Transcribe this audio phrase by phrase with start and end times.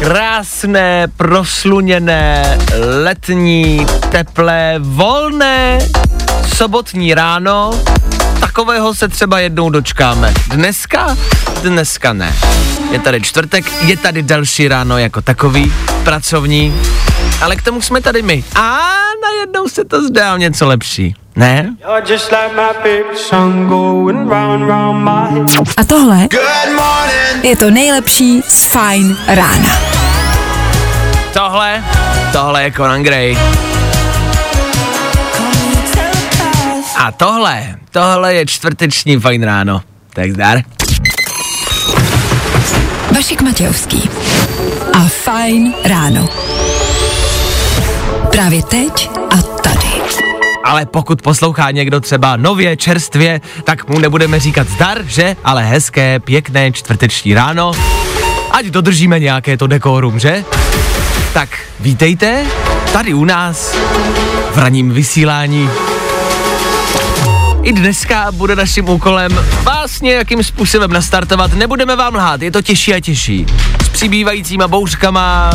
[0.00, 2.58] Krásné, prosluněné,
[3.04, 5.78] letní, teplé, volné,
[6.56, 7.70] sobotní ráno.
[8.40, 10.34] Takového se třeba jednou dočkáme.
[10.48, 11.16] Dneska?
[11.62, 12.34] Dneska ne.
[12.92, 15.72] Je tady čtvrtek, je tady další ráno jako takový,
[16.04, 16.80] pracovní,
[17.44, 18.44] ale k tomu jsme tady my.
[18.56, 18.88] A
[19.22, 21.14] najednou se to zdá o něco lepší.
[21.36, 21.76] Ne?
[25.76, 26.28] A tohle
[27.42, 29.78] je to nejlepší z Fajn rána.
[31.32, 31.84] Tohle,
[32.32, 33.36] tohle je Conan Gray.
[36.96, 39.82] A tohle, tohle je čtvrteční fajn ráno.
[40.12, 40.58] Tak zdar.
[43.14, 44.10] Vašek Matějovský
[44.92, 46.43] a Fajn ráno.
[48.34, 49.88] Právě teď a tady.
[50.64, 55.36] Ale pokud poslouchá někdo třeba nově, čerstvě, tak mu nebudeme říkat zdar, že?
[55.44, 57.72] Ale hezké, pěkné čtvrteční ráno.
[58.50, 60.44] Ať dodržíme nějaké to dekorum, že?
[61.32, 61.48] Tak
[61.80, 62.44] vítejte
[62.92, 63.74] tady u nás
[64.54, 65.70] v ranním vysílání.
[67.62, 71.54] I dneska bude naším úkolem vás nějakým způsobem nastartovat.
[71.54, 73.46] Nebudeme vám lhát, je to těžší a těžší.
[73.94, 75.50] Přibývajícíma bouřkama,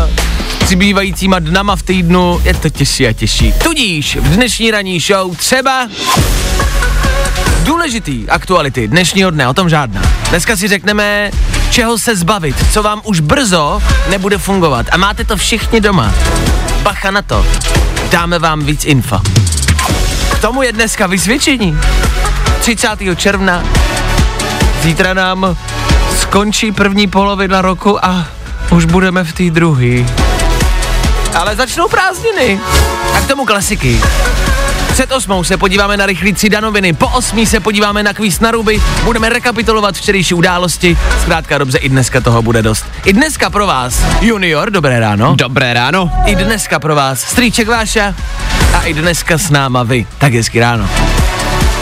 [0.66, 3.54] přibývajícíma dnama v týdnu, je to těžší a těžší.
[3.64, 5.88] Tudíž v dnešní ranní show třeba
[7.64, 10.02] důležitý aktuality dnešního dne, o tom žádná.
[10.30, 11.32] Dneska si řekneme,
[11.70, 14.86] čeho se zbavit, co vám už brzo nebude fungovat.
[14.92, 16.14] A máte to všichni doma.
[16.84, 17.45] Bacha na to.
[18.12, 19.20] Dáme vám víc info.
[20.32, 21.78] K tomu je dneska vysvědčení.
[22.60, 22.90] 30.
[23.16, 23.64] června.
[24.82, 25.58] Zítra nám
[26.30, 28.28] skončí první polovina roku a
[28.72, 30.06] už budeme v té druhé.
[31.36, 32.60] Ale začnou prázdniny.
[33.17, 34.02] A k tomu klasiky.
[34.92, 38.82] Před osmou se podíváme na rychlíci danoviny, po osmí se podíváme na kvíz na ruby,
[39.04, 42.86] budeme rekapitulovat včerejší události, zkrátka dobře, i dneska toho bude dost.
[43.06, 45.36] I dneska pro vás, Junior, dobré ráno.
[45.36, 46.12] Dobré ráno.
[46.26, 48.16] I dneska pro vás, Strýček Váša
[48.73, 50.89] a i dneska s náma vy, tak hezky ráno.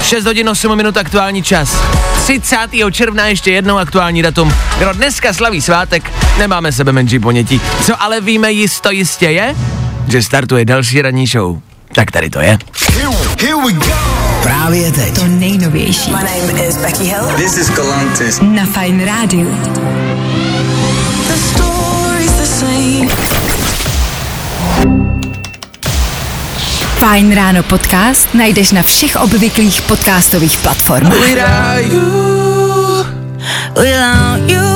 [0.04, 1.78] 6 hodin 8 minut aktuální čas.
[2.28, 2.58] 30.
[2.92, 4.54] června ještě jednou aktuální datum.
[4.78, 7.62] Kdo dneska slaví svátek, nemáme sebe menší ponětí.
[7.86, 9.56] Co ale víme jisto jistě je,
[10.08, 11.58] že startuje další ranní show.
[11.96, 12.58] Tak tady to je.
[14.44, 15.16] Právě teď.
[15.16, 17.28] To nejnovější My name is Becky Hill.
[17.38, 18.40] This is Galantis.
[18.42, 19.58] na Fajn rádiu.
[26.98, 31.14] Fajn ráno podcast najdeš na všech obvyklých podcastových platformách.
[33.78, 34.67] Without you.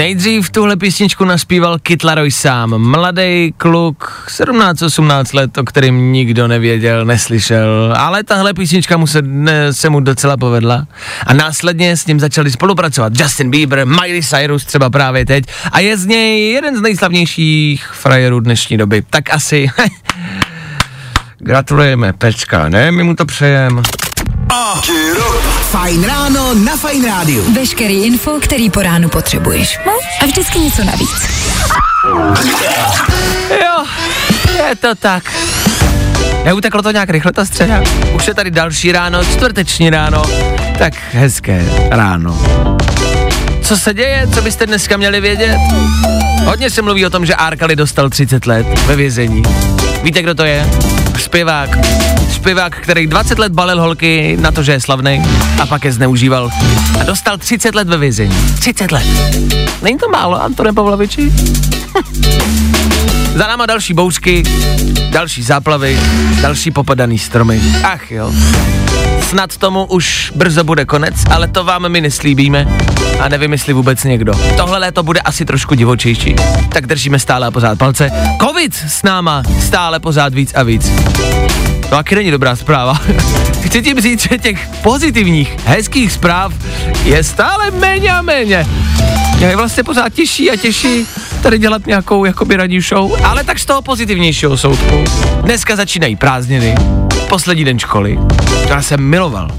[0.00, 2.78] Nejdřív tuhle písničku naspíval Kit Laroi sám.
[2.78, 9.72] Mladý kluk, 17-18 let, o kterým nikdo nevěděl, neslyšel, ale tahle písnička mu se, ne,
[9.72, 10.86] se mu docela povedla.
[11.26, 15.96] A následně s ním začali spolupracovat Justin Bieber, Miley Cyrus třeba právě teď a je
[15.96, 19.02] z něj jeden z nejslavnějších frajerů dnešní doby.
[19.10, 19.70] Tak asi
[21.38, 22.92] Gratulujeme, Pečka, ne?
[22.92, 23.82] My mu to přejeme.
[25.70, 27.52] Fajn ráno na Fajn rádiu.
[27.54, 29.78] Veškerý info, který po ránu potřebuješ.
[29.86, 29.92] No?
[30.22, 31.28] A vždycky něco navíc.
[33.50, 33.84] Jo,
[34.68, 35.24] je to tak.
[36.44, 37.82] Neuteklo to nějak rychle ta středa?
[38.14, 40.22] Už je tady další ráno, čtvrteční ráno.
[40.78, 42.38] Tak hezké ráno.
[43.62, 44.28] Co se děje?
[44.34, 45.58] Co byste dneska měli vědět?
[46.44, 49.42] Hodně se mluví o tom, že Arkali dostal 30 let ve vězení.
[50.02, 50.66] Víte, kdo to je?
[51.20, 51.70] Zpěvák.
[52.32, 55.22] Zpěvák, který 20 let balil holky na to, že je slavný
[55.62, 56.50] a pak je zneužíval.
[57.00, 58.36] A dostal 30 let ve vězení.
[58.54, 59.06] 30 let.
[59.82, 61.32] Není to málo, Antone Pavloviči?
[63.34, 64.42] Za náma další bouřky,
[65.10, 66.00] další záplavy,
[66.40, 67.60] další popadaný stromy.
[67.84, 68.32] Ach jo.
[69.28, 72.66] Snad tomu už brzo bude konec, ale to vám my neslíbíme
[73.20, 74.32] a nevím, jestli vůbec někdo.
[74.56, 76.36] Tohle léto bude asi trošku divočejší,
[76.68, 78.10] tak držíme stále a pořád palce.
[78.40, 80.90] Covid s náma stále pořád víc a víc.
[81.80, 82.94] To taky není dobrá zpráva.
[83.62, 86.52] Chci tím říct, že těch pozitivních, hezkých zpráv
[87.04, 88.66] je stále méně a méně.
[89.38, 91.06] Je vlastně pořád těžší a těžší
[91.40, 95.04] tady dělat nějakou jakoby ranní show, ale tak z toho pozitivnějšího soudku.
[95.42, 96.74] Dneska začínají prázdniny,
[97.28, 98.18] poslední den školy.
[98.68, 99.50] Já jsem miloval.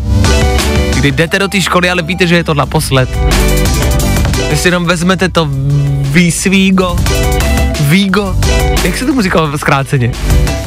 [0.96, 3.10] Kdy jdete do té školy, ale víte, že je to naposled.
[4.50, 5.48] Vy si jenom vezmete to
[6.02, 6.98] výsvígo
[7.82, 8.36] Vígo,
[8.84, 10.12] jak se tomu říkalo zkráceně?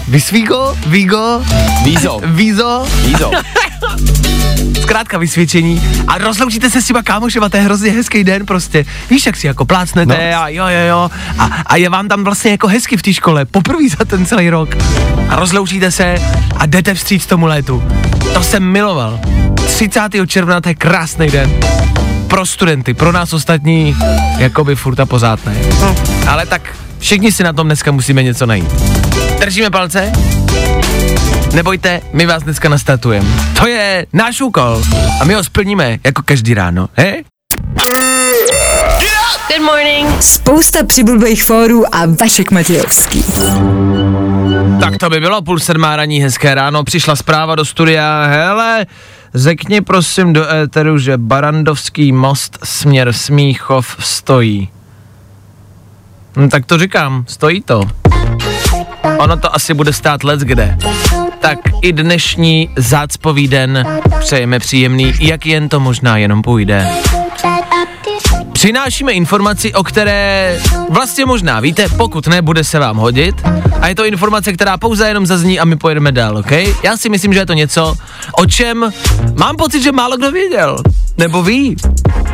[0.08, 0.76] Vysvígo?
[0.86, 1.42] Vígo?
[1.84, 2.20] Vízo.
[2.24, 2.86] Vízo?
[3.04, 3.30] Vízo.
[4.84, 8.84] Zkrátka vysvědčení a rozloučíte se s těma kámošema, to je hrozně hezký den prostě.
[9.10, 10.42] Víš, jak si jako plácnete no.
[10.42, 11.10] a jo, jo, jo.
[11.38, 14.50] A, a je vám tam vlastně jako hezky v té škole, poprvé za ten celý
[14.50, 14.76] rok.
[15.28, 16.14] A rozloučíte se
[16.56, 17.82] a jdete vstříc tomu létu.
[18.34, 19.20] To jsem miloval.
[19.66, 20.00] 30.
[20.26, 21.50] června, to je krásný den.
[22.28, 23.96] Pro studenty, pro nás ostatní,
[24.38, 25.56] jako by furt a pořád ne.
[26.28, 28.72] Ale tak všichni si na tom dneska musíme něco najít.
[29.40, 30.12] Držíme palce?
[31.54, 33.28] Nebojte, my vás dneska nastartujeme.
[33.58, 34.82] To je náš úkol
[35.20, 37.22] a my ho splníme jako každý ráno, he?
[39.48, 40.22] Good morning.
[40.22, 43.24] Spousta přibulbých fórů a Vašek Matějovský.
[44.80, 48.86] Tak to by bylo půl sedmá raní, hezké ráno, přišla zpráva do studia, hele,
[49.34, 54.68] řekni prosím do éteru, že Barandovský most směr Smíchov stojí.
[56.36, 57.82] No, tak to říkám, stojí to.
[59.18, 60.78] Ono to asi bude stát let kde.
[61.44, 63.84] Tak i dnešní zácpový den
[64.20, 66.88] přejeme příjemný, jak jen to možná jenom půjde.
[68.52, 70.58] Přinášíme informaci, o které
[70.90, 73.34] vlastně možná víte, pokud ne, bude se vám hodit.
[73.80, 76.50] A je to informace, která pouze jenom zazní a my pojedeme dál, OK?
[76.82, 77.94] Já si myslím, že je to něco,
[78.38, 78.92] o čem
[79.34, 80.76] mám pocit, že málo kdo věděl.
[81.18, 81.76] Nebo ví.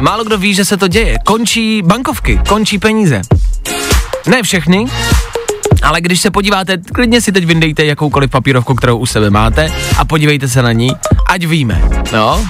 [0.01, 1.17] Málo kdo ví, že se to děje.
[1.25, 3.23] Končí bankovky, končí peníze.
[4.27, 4.87] Ne všechny,
[5.91, 10.05] ale když se podíváte, klidně si teď vyndejte jakoukoliv papírovku, kterou u sebe máte a
[10.05, 10.91] podívejte se na ní,
[11.29, 11.83] ať víme,
[12.13, 12.49] no.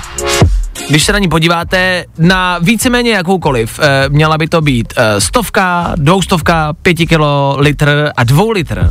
[0.88, 5.92] Když se na ní podíváte na víceméně jakoukoliv, e, měla by to být e, stovka,
[5.96, 8.90] dvoustovka, pěti kilo, litr a dvou litr.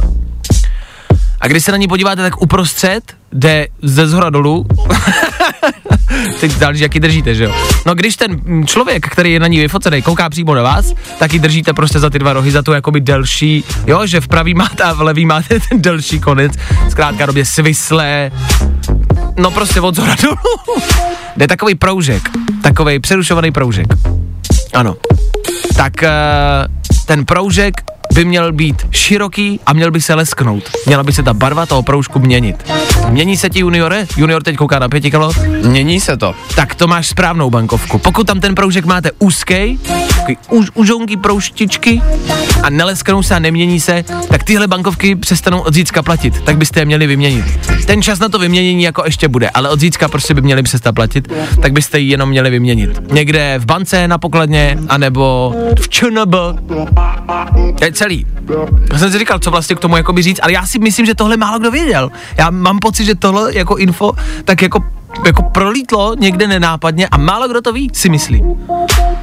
[1.42, 3.02] A když se na ní podíváte, tak uprostřed
[3.34, 4.66] jde ze zhora dolů.
[6.40, 7.56] Teď záleží, jak ji držíte, že jo?
[7.86, 11.40] No když ten člověk, který je na ní vyfocený, kouká přímo na vás, tak ji
[11.40, 14.84] držíte prostě za ty dva rohy, za tu jakoby delší, jo, že v pravý máte
[14.84, 16.54] a v levý máte ten delší konec,
[16.90, 18.32] zkrátka době svislé,
[19.38, 20.38] no prostě od zhora dolů.
[21.38, 22.30] Jde takový proužek,
[22.62, 23.88] takový přerušovaný proužek.
[24.74, 24.96] Ano.
[25.76, 26.10] Tak uh,
[27.06, 27.74] ten proužek
[28.14, 30.64] by měl být široký a měl by se lesknout.
[30.86, 32.72] Měla by se ta barva toho proužku měnit.
[33.10, 34.08] Mění se ti juniore?
[34.18, 35.32] Junior teď kouká na pěti kilo?
[35.64, 36.36] Mění se to.
[36.56, 37.98] Tak to máš správnou bankovku.
[37.98, 39.80] Pokud tam ten proužek máte úzký,
[40.50, 42.02] už, užounký prouštičky
[42.64, 46.42] a nelesknou se a nemění se, tak tyhle bankovky přestanou od zítřka platit.
[46.44, 47.46] Tak byste je měli vyměnit.
[47.86, 50.96] Ten čas na to vyměnění jako ještě bude, ale od zítřka prostě by měli přestat
[50.96, 53.12] platit, tak byste ji jenom měli vyměnit.
[53.12, 56.36] Někde v bance na pokladně, anebo v ČNB.
[57.82, 58.26] Je celý.
[58.92, 61.16] Já jsem si říkal, co vlastně k tomu jakoby říct, ale já si myslím, že
[61.16, 62.12] tohle málo kdo věděl.
[62.38, 64.12] Já mám pocit, že tohle jako info
[64.46, 64.84] tak jako
[65.26, 68.68] jako prolítlo někde nenápadně a málo kdo to ví, si myslím.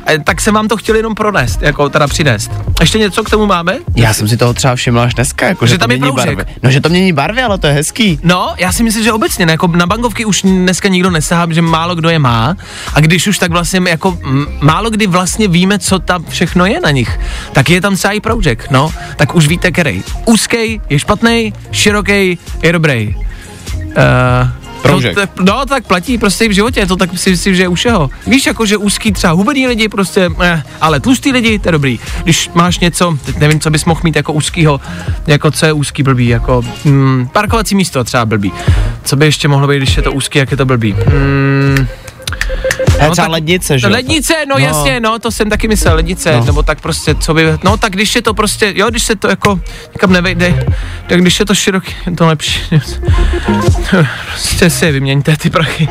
[0.09, 2.51] E, tak jsem vám to chtěl jenom pronést, jako teda přinést.
[2.81, 3.79] Ještě něco k tomu máme?
[3.97, 6.17] Já jsem si toho třeba všiml až dneska, jako, Že že, tam to je mění
[6.17, 6.45] barvy.
[6.63, 8.19] No, že to mění barvy, ale to je hezký.
[8.23, 11.63] No, já si myslím, že obecně, ne, jako na bankovky už dneska nikdo nesahá, že
[11.63, 12.57] málo kdo je má
[12.95, 16.81] a když už tak vlastně jako m, málo kdy vlastně víme, co tam všechno je
[16.81, 17.21] na nich,
[17.53, 20.03] tak je tam třeba i proužek, no, tak už víte, který.
[20.27, 23.17] Úzký je špatný, široký je dobrý.
[23.87, 25.17] Uh, Proužek.
[25.17, 27.75] No, to, no, tak platí prostě v životě, to tak si myslím, že je u
[27.75, 28.11] všeho.
[28.27, 31.99] Víš, jako, že úzký třeba hubený lidi prostě, eh, ale tlustý lidi, to je dobrý.
[32.23, 34.81] Když máš něco, teď nevím, co bys mohl mít jako úzkýho,
[35.27, 38.53] jako co je úzký blbý, jako mm, parkovací místo třeba blbý.
[39.05, 40.93] Co by ještě mohlo být, když je to úzký, jak je to blbý?
[40.93, 41.87] Mm,
[43.03, 43.93] No třeba tak- lednice, že jo?
[43.93, 44.65] Lednice, no, No.
[44.65, 46.39] jasně, no, to jsem taky myslel, lednice, No.
[46.39, 46.45] no.
[46.45, 49.29] nebo tak prostě, co by, no tak když je to prostě, jo, když se to
[49.29, 49.61] jako
[49.93, 50.67] někam nevejde,
[51.07, 52.61] tak když je to široký, je to lepší.
[54.27, 55.89] prostě si je vyměňte ty prachy.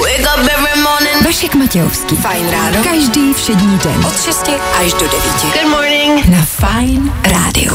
[0.00, 1.24] Wake up every morning.
[1.26, 2.16] Vašek Matějovský.
[2.16, 2.84] Fajn ráno.
[2.84, 4.04] Každý všední den.
[4.06, 4.50] Od 6
[4.80, 5.12] až do 9.
[5.42, 6.26] Good morning.
[6.28, 7.74] Na Fine Radio.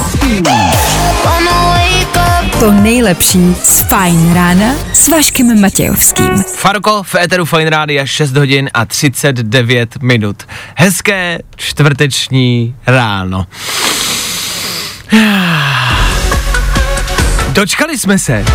[1.25, 2.24] Wanna wake up.
[2.59, 6.43] To nejlepší z Fine rána s Vaškem Matějovským.
[6.55, 10.43] Farko v Eteru Fine Rádia 6 hodin a 39 minut.
[10.75, 13.47] Hezké čtvrteční ráno.
[17.49, 18.45] Dočkali jsme se.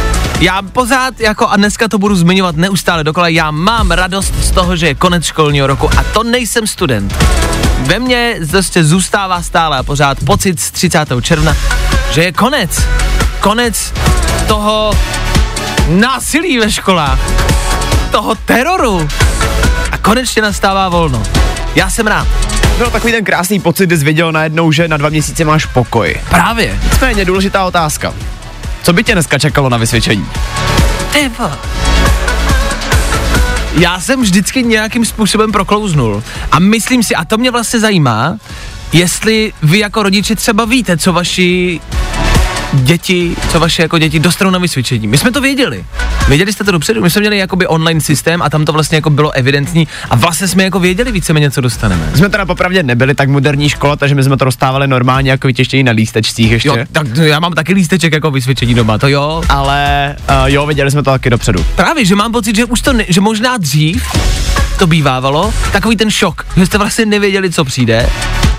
[0.41, 4.77] Já pořád jako a dneska to budu zmiňovat neustále dokola, já mám radost z toho,
[4.77, 7.17] že je konec školního roku a to nejsem student.
[7.81, 11.09] Ve mně prostě zůstává stále a pořád pocit z 30.
[11.23, 11.57] června,
[12.11, 12.83] že je konec.
[13.41, 13.93] Konec
[14.49, 14.91] toho
[15.89, 17.19] násilí ve školách,
[18.11, 19.09] toho teroru.
[19.93, 21.23] A konečně nastává volno.
[21.75, 22.29] Já jsem rád.
[22.79, 26.21] Byl takový ten krásný pocit, kdy jsi věděl najednou, že na dva měsíce máš pokoj.
[26.31, 26.79] Právě.
[26.85, 28.15] Nicméně důležitá otázka.
[28.83, 30.27] Co by tě dneska čekalo na vysvědčení?
[31.25, 31.59] Eva.
[33.73, 36.23] Já jsem vždycky nějakým způsobem proklouznul.
[36.53, 38.37] A myslím si, a to mě vlastně zajímá,
[38.93, 41.81] jestli vy jako rodiče třeba víte, co vaši
[42.73, 45.07] děti, co vaše jako děti dostanou na vysvědčení.
[45.07, 45.85] My jsme to věděli.
[46.29, 47.03] Věděli jste to dopředu?
[47.03, 50.49] My jsme měli jakoby online systém a tam to vlastně jako bylo evidentní a vlastně
[50.49, 52.11] jsme jako věděli víceméně, co dostaneme.
[52.15, 55.83] Jsme teda popravdě nebyli tak moderní škola, takže my jsme to dostávali normálně jako vytěštění
[55.83, 56.69] na lístečcích ještě.
[56.69, 59.43] Jo, tak já mám taky lísteček jako vysvědčení doma, to jo.
[59.49, 61.65] Ale uh, jo, věděli jsme to taky dopředu.
[61.77, 64.03] Právě, že mám pocit, že už to, ne, že možná dřív
[64.79, 68.11] to bývávalo, takový ten šok, že jste vlastně nevěděli, co přijde,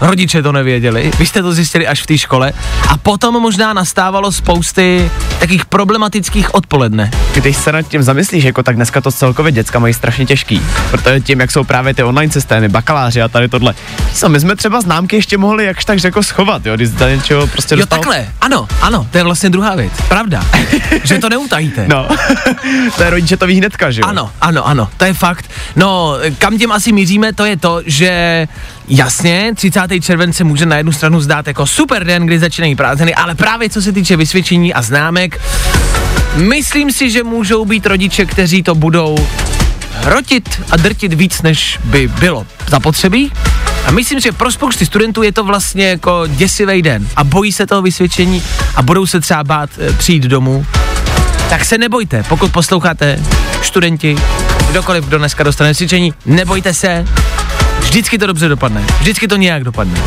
[0.02, 2.54] rodiče to nevěděli, vy jste to zjistili až v té škole
[2.90, 7.12] a potom možná nastávalo spousty takých problematických odpoledne.
[7.34, 11.20] Když se nad tím zamyslíš, jako tak dneska to celkově děcka mají strašně těžký, protože
[11.20, 13.74] tím, jak jsou právě ty online systémy, bakaláři a tady tohle.
[14.14, 17.48] Co, my jsme třeba známky ještě mohli jakž tak jako schovat, jo, když za něčeho
[17.48, 18.00] prostě Jo dostal...
[18.00, 20.44] takhle, ano, ano, to je vlastně druhá věc, pravda,
[21.04, 21.88] že to neutajíte.
[21.88, 22.08] No,
[22.96, 24.08] to je rodiče to ví hnedka, že jo?
[24.08, 25.50] Ano, ano, ano, to je fakt.
[25.76, 28.48] No, kam tím asi míříme, to je to, že
[28.88, 29.82] jasně, 30.
[30.02, 33.82] července může na jednu stranu zdát jako super den, kdy začínají prázdniny, ale právě co
[33.82, 35.42] se týče vysvědčení a známek,
[36.36, 39.28] myslím si, že můžou být rodiče, kteří to budou
[39.94, 43.32] hrotit a drtit víc, než by bylo zapotřebí.
[43.86, 47.68] A myslím, že pro spousty studentů je to vlastně jako děsivý den a bojí se
[47.68, 48.44] toho vysvědčení
[48.76, 50.66] a budou se třeba bát e, přijít domů.
[51.50, 53.20] Tak se nebojte, pokud posloucháte
[53.64, 54.18] studenti,
[54.70, 57.06] kdokoliv, kdo dneska dostane vysvědčení, nebojte se,
[57.92, 60.00] vždycky to dobře dopadne, vždycky to nějak dopadne.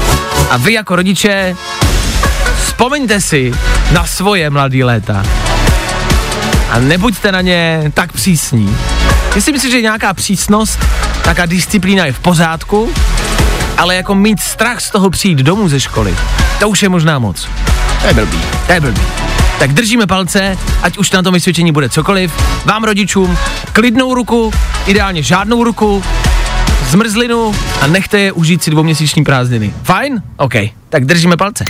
[0.50, 1.57] A vy jako rodiče,
[2.67, 3.53] vzpomeňte si
[3.93, 5.25] na svoje mladé léta
[6.71, 8.76] a nebuďte na ně tak přísní.
[9.35, 10.79] Myslím si, že nějaká přísnost,
[11.25, 12.93] nějaká disciplína je v pořádku,
[13.79, 16.17] ale jako mít strach z toho přijít domů ze školy,
[16.61, 17.49] to už je možná moc.
[18.00, 18.38] To je blbý.
[18.67, 19.03] To je blbý.
[19.59, 22.33] Tak držíme palce, ať už na tom vysvědčení bude cokoliv.
[22.64, 23.38] Vám rodičům
[23.73, 24.53] klidnou ruku,
[24.87, 26.03] ideálně žádnou ruku,
[26.88, 29.75] zmrzlinu a nechte je užít si dvouměsíční prázdniny.
[29.83, 30.23] Fajn?
[30.37, 30.55] OK.
[30.88, 31.64] Tak držíme palce.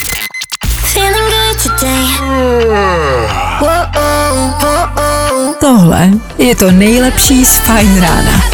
[5.60, 8.44] Tohle je to nejlepší z Fajn rána.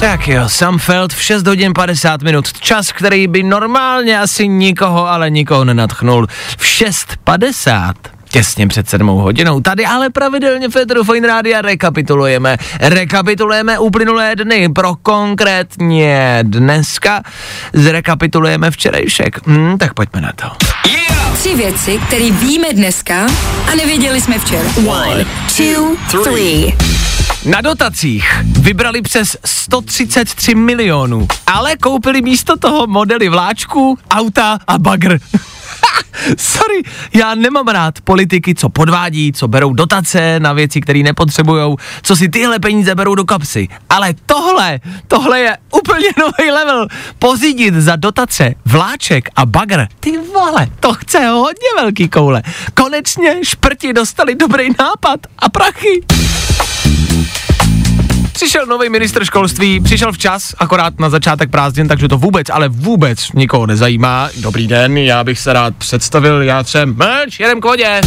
[0.00, 2.52] Tak jo, Sam Feld v 6 hodin 50 minut.
[2.52, 6.26] Čas, který by normálně asi nikoho, ale nikoho nenatchnul.
[6.58, 7.92] V 6.50
[8.32, 9.60] těsně před sedmou hodinou.
[9.60, 12.56] Tady ale pravidelně Federu Fine Rádia rekapitulujeme.
[12.80, 14.68] Rekapitulujeme uplynulé dny.
[14.68, 17.22] Pro konkrétně dneska
[17.72, 19.46] zrekapitulujeme včerejšek.
[19.46, 20.46] Hmm, tak pojďme na to.
[21.34, 23.26] Tři věci, které víme dneska
[23.72, 24.68] a nevěděli jsme včera.
[24.86, 25.24] One,
[25.56, 26.76] two, three.
[27.44, 35.18] Na dotacích vybrali přes 133 milionů, ale koupili místo toho modely vláčků, auta a bagr.
[36.38, 36.82] Sorry,
[37.14, 42.28] já nemám rád politiky, co podvádí, co berou dotace na věci, které nepotřebujou, co si
[42.28, 43.68] tyhle peníze berou do kapsy.
[43.90, 46.88] Ale tohle, tohle je úplně nový level.
[47.18, 52.42] Pozidit za dotace vláček a bagr, ty vole, to chce hodně velký koule.
[52.74, 56.02] Konečně šprti dostali dobrý nápad a prachy.
[58.40, 63.32] Přišel nový ministr školství, přišel včas, akorát na začátek prázdnin, takže to vůbec, ale vůbec
[63.32, 64.28] nikoho nezajímá.
[64.36, 68.00] Dobrý den, já bych se rád představil, já jsem Mlč, jedem k vodě.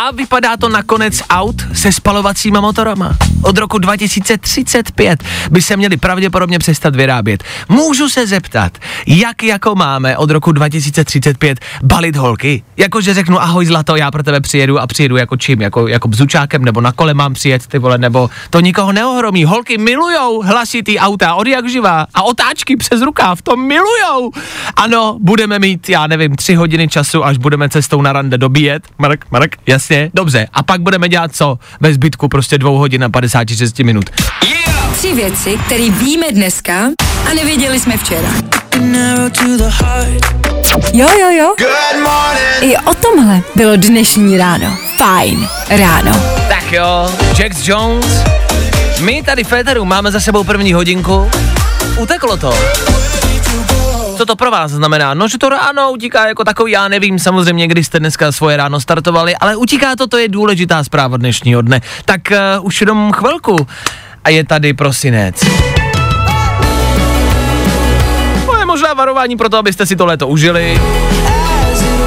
[0.00, 3.16] A vypadá to nakonec aut se spalovacíma motorama.
[3.42, 7.44] Od roku 2035 by se měly pravděpodobně přestat vyrábět.
[7.68, 12.62] Můžu se zeptat, jak jako máme od roku 2035 balit holky?
[12.76, 15.62] Jakože řeknu ahoj zlato, já pro tebe přijedu a přijedu jako čím?
[15.62, 19.44] Jako, jako bzučákem nebo na kole mám přijet ty vole, nebo to nikoho neohromí.
[19.44, 24.30] Holky milujou hlasitý auta od jak živá a otáčky přes rukáv, to milujou.
[24.76, 28.82] Ano, budeme mít, já nevím, tři hodiny času, až budeme cestou na rande dobíjet.
[28.98, 30.46] Mark, Mark, jasně, dobře.
[30.52, 31.58] A pak budeme dělat co?
[31.80, 34.10] Ve zbytku prostě dvou hodin a 56 minut.
[34.92, 36.74] Tři věci, které víme dneska
[37.30, 38.28] a nevěděli jsme včera.
[40.92, 41.54] Jo, jo, jo.
[42.60, 44.78] I o tomhle bylo dnešní ráno.
[44.96, 46.12] Fajn ráno.
[46.48, 48.22] Tak jo, Jax Jones.
[49.00, 51.30] My tady v Féteru máme za sebou první hodinku.
[51.98, 52.54] Uteklo to.
[54.18, 55.14] Co to pro vás znamená?
[55.14, 58.80] No, že to ráno utíká jako takový, já nevím samozřejmě, kdy jste dneska svoje ráno
[58.80, 61.80] startovali, ale utíká to, to je důležitá zpráva dnešního dne.
[62.04, 63.66] Tak uh, už jenom chvilku
[64.24, 65.40] a je tady prosinec.
[68.46, 70.80] To je možná varování pro to, abyste si to léto užili.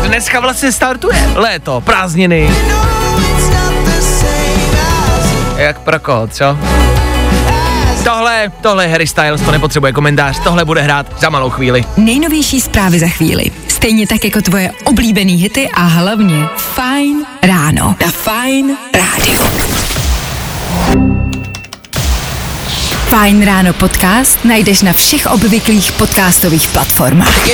[0.07, 2.51] Dneska vlastně startuje léto, prázdniny.
[5.57, 6.57] Jak pro koho, co?
[8.03, 11.85] Tohle, tohle je Harry Styles, to nepotřebuje komentář, tohle bude hrát za malou chvíli.
[11.97, 13.43] Nejnovější zprávy za chvíli.
[13.67, 17.95] Stejně tak jako tvoje oblíbený hity a hlavně Fajn ráno.
[18.05, 19.43] Na Fajn rádiu.
[23.11, 27.47] Fajn ráno podcast najdeš na všech obvyklých podcastových platformách.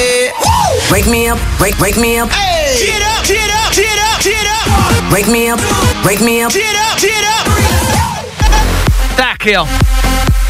[0.90, 2.30] Wake me up, wake, wake me up.
[2.78, 5.12] Get up, get up, get up, get up.
[5.12, 5.62] Wake me up,
[6.06, 6.54] wake me up.
[6.54, 7.50] Get up, get up.
[9.16, 9.68] Tak jo.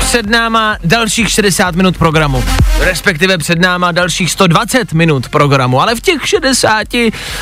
[0.08, 2.44] Před náma dalších 60 minut programu,
[2.80, 6.88] respektive před náma dalších 120 minut programu, ale v těch 60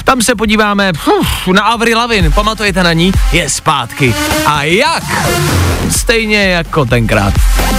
[0.03, 3.11] tam se podíváme uf, na Avril Lavin, pamatujete na ní?
[3.31, 4.15] Je zpátky.
[4.45, 5.03] A jak?
[5.89, 7.33] Stejně jako tenkrát.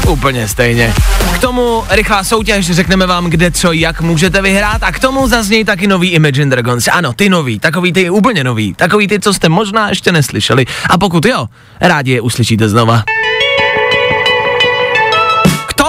[0.08, 0.94] Úplně stejně.
[1.34, 5.64] K tomu rychlá soutěž, řekneme vám kde co, jak můžete vyhrát a k tomu zaznějí
[5.64, 6.88] taky nový Imagine Dragons.
[6.88, 10.66] Ano, ty nový, takový ty úplně nový, takový ty, co jste možná ještě neslyšeli.
[10.90, 11.46] A pokud jo,
[11.80, 13.02] rádi je uslyšíte znova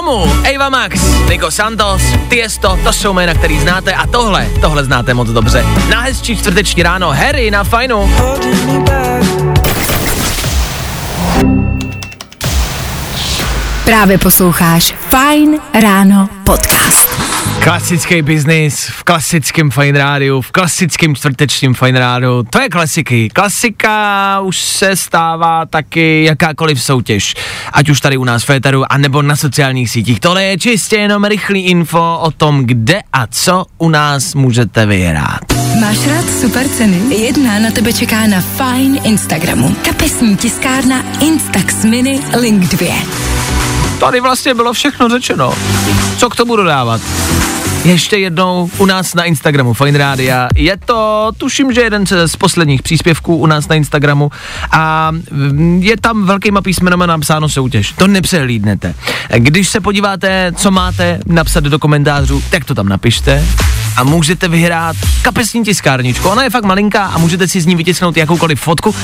[0.08, 5.14] tomu Eva Max, Nico Santos, Tiesto, to jsou jména, který znáte a tohle, tohle znáte
[5.14, 5.66] moc dobře.
[5.90, 8.10] Na hezčí čtvrteční ráno, Harry na fajnu.
[13.88, 17.10] Právě posloucháš Fajn ráno podcast.
[17.64, 23.30] Klasický biznis v klasickém fajn rádiu, v klasickém čtvrtečním fajn rádiu, to je klasiky.
[23.30, 27.36] Klasika už se stává taky jakákoliv soutěž,
[27.74, 30.20] ať už tady u nás v Féteru, anebo na sociálních sítích.
[30.20, 35.40] Tohle je čistě jenom rychlý info o tom, kde a co u nás můžete vyhrát.
[35.82, 37.16] Máš rád super ceny?
[37.16, 39.76] Jedna na tebe čeká na Fajn Instagramu.
[39.86, 43.27] Kapesní tiskárna Instax Mini Link 2.
[44.00, 45.54] Tady vlastně bylo všechno řečeno.
[46.18, 47.02] Co k tomu dodávat?
[47.84, 50.50] Ještě jednou u nás na Instagramu Fine Rádia.
[50.56, 54.32] Je to, tuším, že jeden z posledních příspěvků u nás na Instagramu
[54.72, 57.94] a mm, je tam velkýma písmenama napsáno soutěž.
[57.98, 58.94] To nepřehlídnete.
[59.38, 63.46] Když se podíváte, co máte napsat do komentářů, tak to tam napište
[63.98, 66.30] a můžete vyhrát kapesní tiskárničku.
[66.30, 68.96] Ona je fakt malinká a můžete si z ní vytisknout jakoukoliv fotku.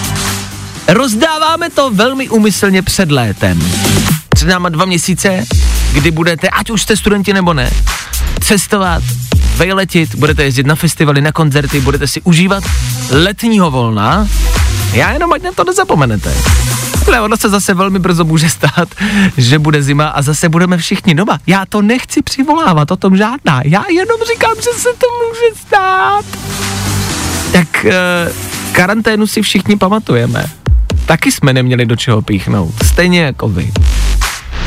[0.87, 3.59] Rozdáváme to velmi umyslně před létem.
[4.43, 5.45] Před náma dva měsíce,
[5.93, 7.71] kdy budete, ať už jste studenti nebo ne,
[8.39, 9.03] cestovat,
[9.55, 12.63] vejletit, budete jezdit na festivaly, na koncerty, budete si užívat
[13.11, 14.27] letního volna.
[14.93, 16.33] Já jenom ať na to nezapomenete.
[17.07, 18.89] Ale ono se zase velmi brzo může stát,
[19.37, 21.39] že bude zima a zase budeme všichni doma.
[21.47, 23.61] Já to nechci přivolávat, o tom žádná.
[23.65, 26.25] Já jenom říkám, že se to může stát.
[27.51, 27.93] Tak e,
[28.71, 30.45] karanténu si všichni pamatujeme.
[31.05, 32.73] Taky jsme neměli do čeho píchnout.
[32.83, 33.71] Stejně jako vy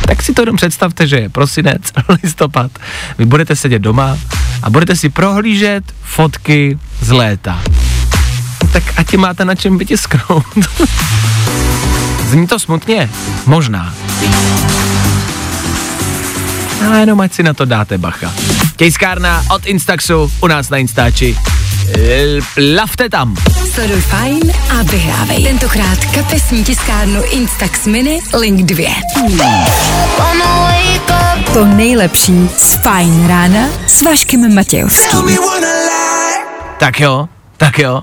[0.07, 1.83] tak si to jenom představte, že je prosinec,
[2.23, 2.71] listopad,
[3.19, 4.19] vy budete sedět doma
[4.63, 7.63] a budete si prohlížet fotky z léta.
[8.73, 10.47] Tak ať ti máte na čem vytisknout.
[12.29, 13.11] Zní to smutně?
[13.47, 13.95] Možná.
[16.87, 18.33] Ale jenom ať si na to dáte bacha.
[18.77, 21.39] Tiskárna od Instaxu u nás na Instači.
[22.77, 23.37] Lavte tam.
[23.75, 25.45] Sleduj Fajn a vyhrávej.
[25.45, 28.91] Tentokrát kapesní tiskárnu Instax Mini Link 2.
[31.53, 35.39] To nejlepší z Fajn rána s Vaškem Matějovským.
[36.79, 38.03] Tak jo, tak jo,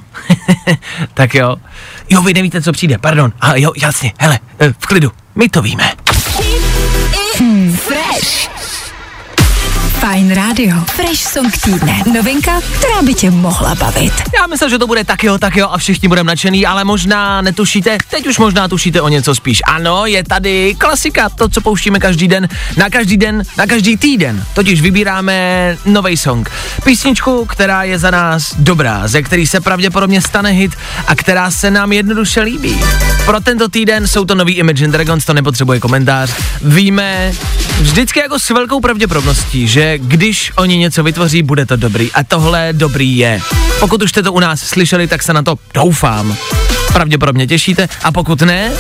[1.14, 1.56] tak jo.
[2.10, 3.34] Jo, vy nevíte, co přijde, pardon.
[3.42, 5.94] A jo, jasně, hele, eh, v klidu, my to víme.
[7.40, 8.53] Hmm, fresh.
[10.14, 10.76] Fajn rádio.
[10.94, 12.02] Fresh song týdne.
[12.14, 14.14] Novinka, která by tě mohla bavit.
[14.40, 17.42] Já myslím, že to bude tak jo, tak jo a všichni budeme nadšený, ale možná
[17.42, 19.62] netušíte, teď už možná tušíte o něco spíš.
[19.66, 24.46] Ano, je tady klasika, to, co pouštíme každý den, na každý den, na každý týden.
[24.54, 26.52] Totiž vybíráme nový song.
[26.84, 30.72] Písničku, která je za nás dobrá, ze který se pravděpodobně stane hit
[31.08, 32.80] a která se nám jednoduše líbí.
[33.26, 36.34] Pro tento týden jsou to nový Imagine Dragons, to nepotřebuje komentář.
[36.62, 37.32] Víme
[37.80, 42.12] vždycky jako s velkou pravděpodobností, že když oni něco vytvoří, bude to dobrý.
[42.12, 43.42] A tohle dobrý je.
[43.80, 46.36] Pokud už jste to u nás slyšeli, tak se na to doufám.
[46.94, 47.90] Pravděpodobně těšíte.
[48.04, 48.72] A pokud ne,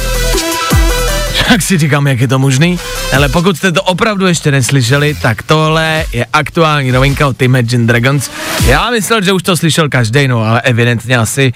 [1.47, 2.79] tak si říkám, jak je to možný.
[3.15, 8.29] Ale pokud jste to opravdu ještě neslyšeli, tak tohle je aktuální novinka od Imagine Dragons.
[8.65, 11.53] Já myslel, že už to slyšel každý, no ale evidentně asi...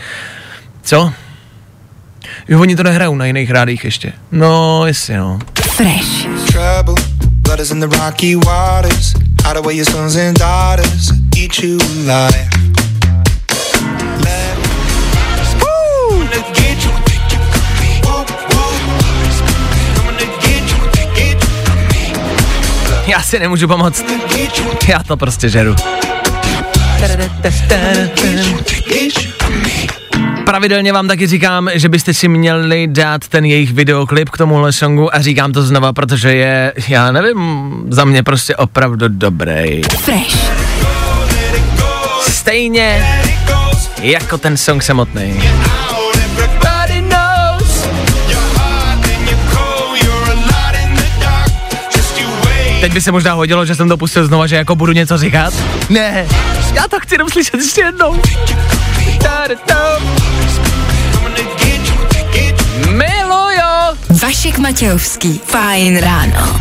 [0.81, 1.13] Co?
[2.47, 4.13] Jo, oni to nehrajou na jiných rádích ještě.
[4.31, 5.39] No, jestli no.
[5.61, 6.27] Fresh.
[6.51, 6.95] trouble.
[9.47, 11.11] In the away your sons and daughters.
[11.35, 12.49] Eat you alive.
[23.07, 24.05] Já si nemůžu pomoct.
[24.87, 25.75] Já to prostě žeru.
[30.47, 35.15] Pravidelně vám taky říkám, že byste si měli dát ten jejich videoklip k tomuhle songu
[35.15, 39.81] a říkám to znova, protože je, já nevím, za mě prostě opravdu dobrý.
[39.83, 40.51] Fresh.
[42.21, 43.05] Stejně
[44.01, 45.41] jako ten song samotný.
[52.81, 55.53] Teď by se možná hodilo, že jsem to pustil znova, že jako budu něco říkat.
[55.89, 56.27] Ne,
[56.73, 58.21] já to chci jenom slyšet ještě jednou.
[64.21, 65.41] Vašek Matějovský.
[65.45, 66.59] Fajn ráno.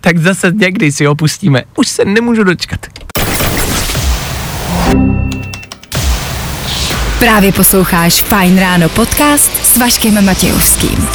[0.00, 1.62] Tak zase někdy si ho pustíme.
[1.76, 2.80] Už se nemůžu dočkat.
[7.18, 11.08] Právě posloucháš Fajn ráno podcast s Vaškem Matějovským.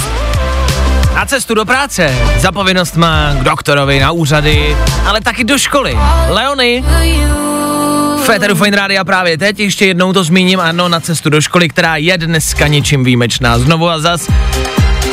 [1.15, 5.97] Na cestu do práce, za povinnost má k doktorovi, na úřady, ale taky do školy.
[6.29, 6.83] Leony,
[8.25, 11.95] Féteru Fine Rádia právě teď, ještě jednou to zmíním, ano, na cestu do školy, která
[11.95, 13.59] je dneska něčím výjimečná.
[13.59, 14.29] Znovu a zas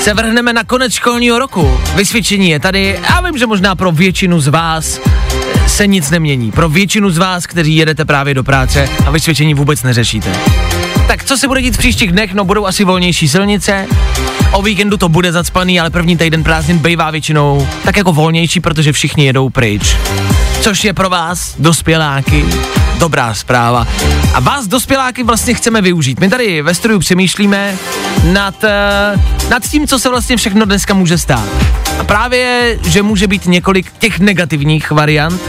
[0.01, 1.81] se vrhneme na konec školního roku.
[1.95, 5.01] Vysvědčení je tady, já vím, že možná pro většinu z vás
[5.67, 6.53] se nic nemění.
[6.53, 10.33] Pro většinu z vás, kteří jedete právě do práce a vysvědčení vůbec neřešíte.
[11.09, 12.35] Tak co se bude dít v příštích dnech?
[12.35, 13.87] No budou asi volnější silnice,
[14.53, 18.93] o víkendu to bude zacpaný, ale první týden prázdnin bývá většinou tak jako volnější, protože
[18.93, 19.97] všichni jedou pryč.
[20.61, 22.45] Což je pro vás, dospěláky,
[22.99, 23.87] dobrá zpráva.
[24.35, 26.21] A vás, dospěláky, vlastně chceme využít.
[26.21, 27.77] My tady ve studiu přemýšlíme
[28.25, 31.49] nad, uh, nad tím, co se vlastně všechno dneska může stát.
[31.99, 35.41] A právě, že může být několik těch negativních variant.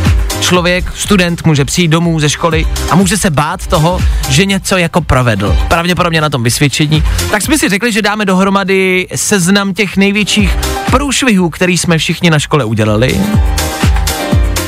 [0.41, 3.99] Člověk, student může přijít domů ze školy a může se bát toho,
[4.29, 5.57] že něco jako provedl.
[5.67, 7.03] Pravděpodobně na tom vysvědčení.
[7.31, 10.57] Tak jsme si řekli, že dáme dohromady seznam těch největších
[10.91, 13.21] průšvihů, který jsme všichni na škole udělali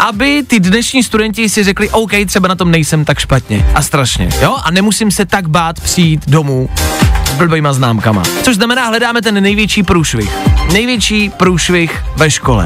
[0.02, 4.30] aby ty dnešní studenti si řekli, OK, třeba na tom nejsem tak špatně a strašně,
[4.42, 4.58] jo?
[4.64, 6.70] A nemusím se tak bát přijít domů
[7.26, 8.24] s blbýma známkama.
[8.44, 10.38] Což znamená, hledáme ten největší průšvih.
[10.74, 12.66] Největší průšvih ve škole.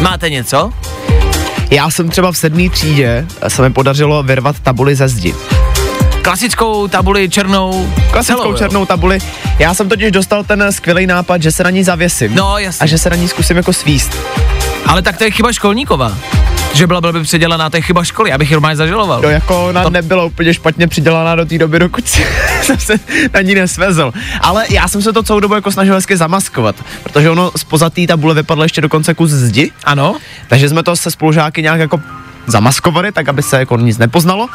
[0.00, 0.72] Máte něco?
[1.70, 5.34] Já jsem třeba v sedmý třídě, se mi podařilo vyrvat tabuli ze zdi.
[6.22, 7.92] Klasickou tabuli černou.
[8.10, 8.58] Klasickou celou, jo?
[8.58, 9.18] černou tabuli.
[9.58, 12.34] Já jsem totiž dostal ten skvělý nápad, že se na ní zavěsím.
[12.34, 12.84] No, jasně.
[12.84, 14.16] A že se na ní zkusím jako svíst.
[14.86, 16.16] Ale tak to je chyba školníkova.
[16.74, 19.20] Že byla blbě předělaná, to je chyba školy, abych normálně zažaloval.
[19.20, 22.94] To jako ona To- nebyla úplně špatně přidělaná do té doby, dokud jsem se
[23.34, 24.12] na ní nesvezl.
[24.40, 28.06] Ale já jsem se to celou dobu jako snažil hezky zamaskovat, protože ono z pozatý
[28.06, 30.16] tabule vypadlo ještě dokonce kus zdi, Ano?
[30.48, 32.00] takže jsme to se spolužáky nějak jako
[32.46, 34.48] zamaskovali, tak aby se jako nic nepoznalo.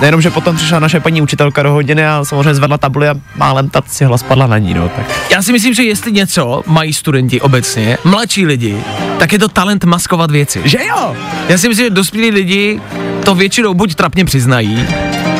[0.00, 3.70] Nejenom, že potom přišla naše paní učitelka do hodiny a samozřejmě zvedla tabuli a málem
[3.70, 5.06] ta cihla spadla na ní, no, tak.
[5.30, 8.76] Já si myslím, že jestli něco mají studenti obecně, mladší lidi,
[9.18, 10.62] tak je to talent maskovat věci.
[10.64, 11.16] Že jo?
[11.48, 12.80] Já si myslím, že dospělí lidi
[13.24, 14.86] to většinou buď trapně přiznají,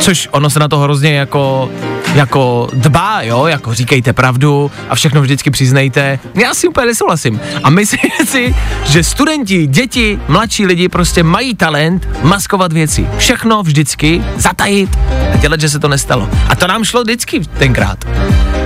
[0.01, 1.71] což ono se na to hrozně jako
[2.15, 6.19] jako dbá, jo, jako říkejte pravdu a všechno vždycky přiznejte.
[6.35, 7.41] Já si úplně nesouhlasím.
[7.63, 13.07] A myslím si, že studenti, děti, mladší lidi prostě mají talent maskovat věci.
[13.17, 14.99] Všechno vždycky zatajit
[15.33, 16.29] a dělat, že se to nestalo.
[16.49, 18.05] A to nám šlo vždycky tenkrát.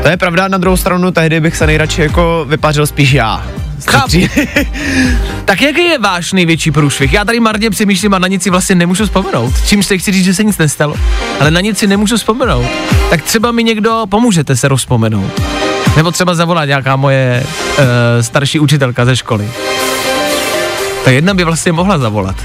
[0.02, 3.46] To je pravda, na druhou stranu tehdy bych se nejradši jako vypařil spíš já.
[3.86, 4.16] Chápu.
[5.44, 7.12] Tak jaký je váš největší průšvih?
[7.12, 9.54] Já tady marně přemýšlím a na nic si vlastně nemůžu vzpomenout.
[9.66, 10.94] Čím se chci říct, že se nic nestalo,
[11.40, 12.66] ale na nic si nemůžu vzpomenout.
[13.10, 15.42] Tak třeba mi někdo pomůžete se rozpomenout.
[15.96, 17.84] Nebo třeba zavolá nějaká moje uh,
[18.20, 19.50] starší učitelka ze školy.
[21.04, 22.36] Ta jedna by vlastně mohla zavolat.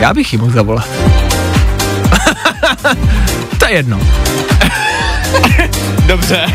[0.00, 0.88] Já bych jí mohl zavolat.
[3.58, 4.00] to je jedno.
[6.06, 6.46] Dobře.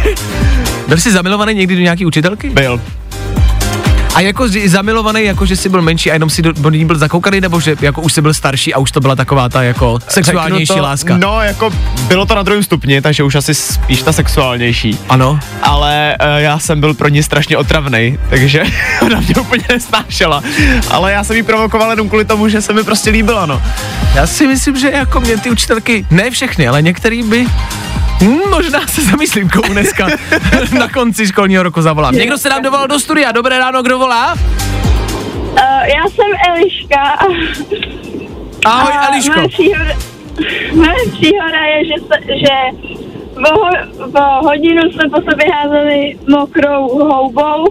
[0.88, 2.50] Byl jsi zamilovaný někdy do nějaký učitelky?
[2.50, 2.82] Byl.
[4.17, 6.86] A jako že- zamilovaný, jako že jsi byl menší a jenom si do, do ní
[6.86, 9.63] byl zakoukaný, nebo že jako už jsi byl starší a už to byla taková ta
[9.63, 11.17] jako sexuálnější to, láska?
[11.17, 11.69] No, jako
[12.08, 14.99] bylo to na druhém stupni, takže už asi spíš ta sexuálnější.
[15.10, 15.39] Ano.
[15.62, 18.63] Ale uh, já jsem byl pro ní strašně otravný, takže
[19.06, 20.43] ona mě úplně nesnášela.
[20.91, 23.62] Ale já jsem jí provokoval jenom kvůli tomu, že se mi prostě líbila, no.
[24.15, 27.47] Já si myslím, že jako mě ty učitelky, ne všechny, ale některý by
[28.49, 30.08] možná se zamyslím, komu dneska
[30.80, 32.15] na konci školního roku zavolám.
[32.15, 33.32] Někdo se nám dovolal do studia.
[33.32, 34.34] Dobré ráno, kdo volá?
[34.34, 37.01] Uh, já jsem Eliška.
[38.65, 39.34] Ahoj, A Eliško.
[39.36, 39.93] Moje příhoda,
[40.73, 42.77] moje příhoda je, že, se, že
[43.38, 47.65] o, ho- o hodinu jsme po sobě házeli mokrou houbou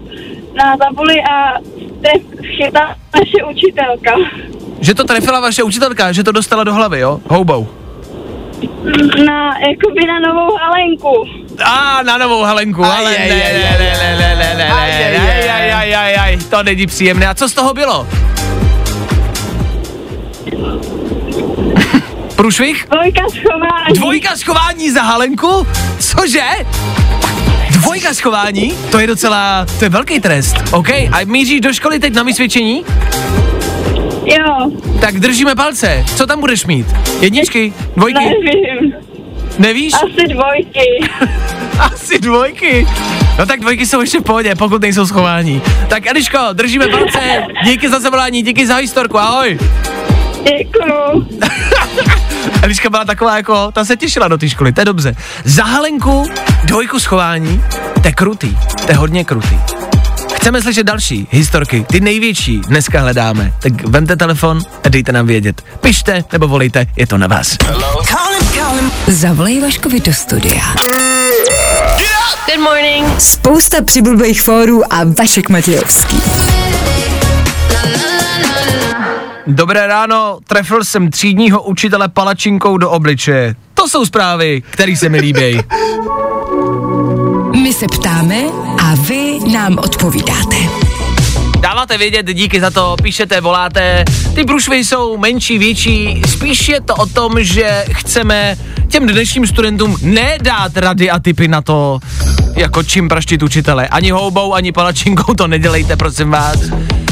[0.55, 1.53] na tabuli a
[2.01, 2.21] tref
[2.57, 4.11] chytla naše učitelka.
[4.79, 7.19] Že to trefila vaše učitelka, že to dostala do hlavy, jo?
[7.29, 7.67] Houbou.
[9.25, 11.25] Na, jakoby na novou halenku.
[11.65, 14.71] A na novou Helenku, ale ne, Aj, ne, aj, aj, ne, ne, ne, ne, ne,
[14.71, 17.27] Aj, aj, ne, aj, aj, aj, aj, aj, to není příjemné.
[17.27, 18.07] A co z toho bylo?
[22.35, 22.85] Průšvih?
[22.91, 23.93] Dvojka schování.
[23.93, 25.67] Dvojka schování za Halenku?
[25.99, 26.43] Cože?
[27.71, 28.73] Dvojka schování?
[28.91, 30.55] To je docela, to je velký trest.
[30.71, 32.85] OK, a míříš do školy teď na vysvědčení?
[34.27, 36.05] Jo, Tak držíme palce.
[36.15, 36.87] Co tam budeš mít?
[37.19, 37.73] Jedničky?
[37.97, 38.19] Dvojky?
[38.19, 38.93] nevím.
[39.57, 39.93] Nevíš?
[39.93, 41.09] Asi dvojky.
[41.79, 42.87] Asi dvojky.
[43.39, 45.61] No tak dvojky jsou ještě v pohodě, pokud nejsou schování.
[45.89, 47.19] Tak Eliško, držíme palce,
[47.65, 49.59] díky za zavolání, díky za historku, ahoj.
[50.43, 51.27] Děkuju.
[52.63, 55.15] Eliška byla taková jako, ta se těšila do té školy, to je dobře.
[55.43, 56.29] Za Halenku
[56.63, 57.63] dvojku schování,
[58.01, 59.55] to je krutý, to je hodně krutý.
[60.47, 63.53] Chceme slyšet další historky, ty největší dneska hledáme.
[63.61, 65.61] Tak vemte telefon a dejte nám vědět.
[65.79, 67.57] Pište nebo volejte, je to na vás.
[69.07, 70.63] Zavolej Vaškovi do studia.
[72.45, 73.21] Good morning.
[73.21, 76.17] Spousta přibulbých fórů a Vašek Matějovský.
[79.47, 83.55] Dobré ráno, trefil jsem třídního učitele palačinkou do obličeje.
[83.73, 85.59] To jsou zprávy, které se mi líbí.
[87.63, 90.55] My se ptáme a vy nám odpovídáte.
[91.59, 94.05] Dáváte vědět, díky za to, píšete, voláte.
[94.35, 96.21] Ty průšvy jsou menší, větší.
[96.27, 101.61] Spíš je to o tom, že chceme těm dnešním studentům nedát rady a typy na
[101.61, 101.99] to,
[102.55, 103.87] jako čím praštit učitele.
[103.87, 106.57] Ani houbou, ani palačinkou to nedělejte, prosím vás.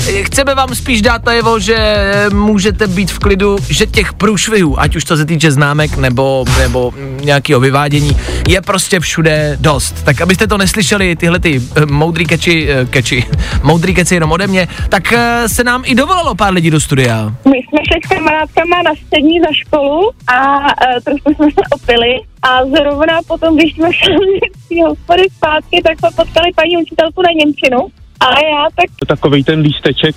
[0.06, 5.04] Chceme vám spíš dát najevo, že můžete být v klidu, že těch průšvihů, ať už
[5.04, 10.06] to se týče známek nebo, nebo nějakého vyvádění, je prostě všude dost.
[10.06, 13.24] Tak abyste to neslyšeli, tyhle ty eh, moudrý keči, eh, keči,
[13.64, 17.36] moudrý keci jenom ode mě, tak eh, se nám i dovolalo pár lidí do studia.
[17.46, 20.58] My jsme šli s kamarádkama na střední za školu a
[21.04, 26.10] trošku jsme se opili a zrovna potom, když jsme šli z hospody zpátky, tak jsme
[26.16, 28.05] potkali paní učitelku na Němčinu.
[28.20, 30.16] A já tak Takový ten lísteček,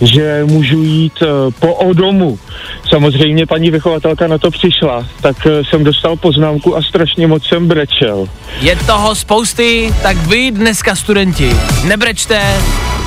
[0.00, 1.26] že můžu jít eh,
[1.60, 2.38] po odomu.
[2.88, 7.68] Samozřejmě paní vychovatelka na to přišla, tak eh, jsem dostal poznámku a strašně moc jsem
[7.68, 8.28] brečel.
[8.60, 11.50] Je toho spousty, tak vy dneska studenti,
[11.88, 12.40] nebrečte,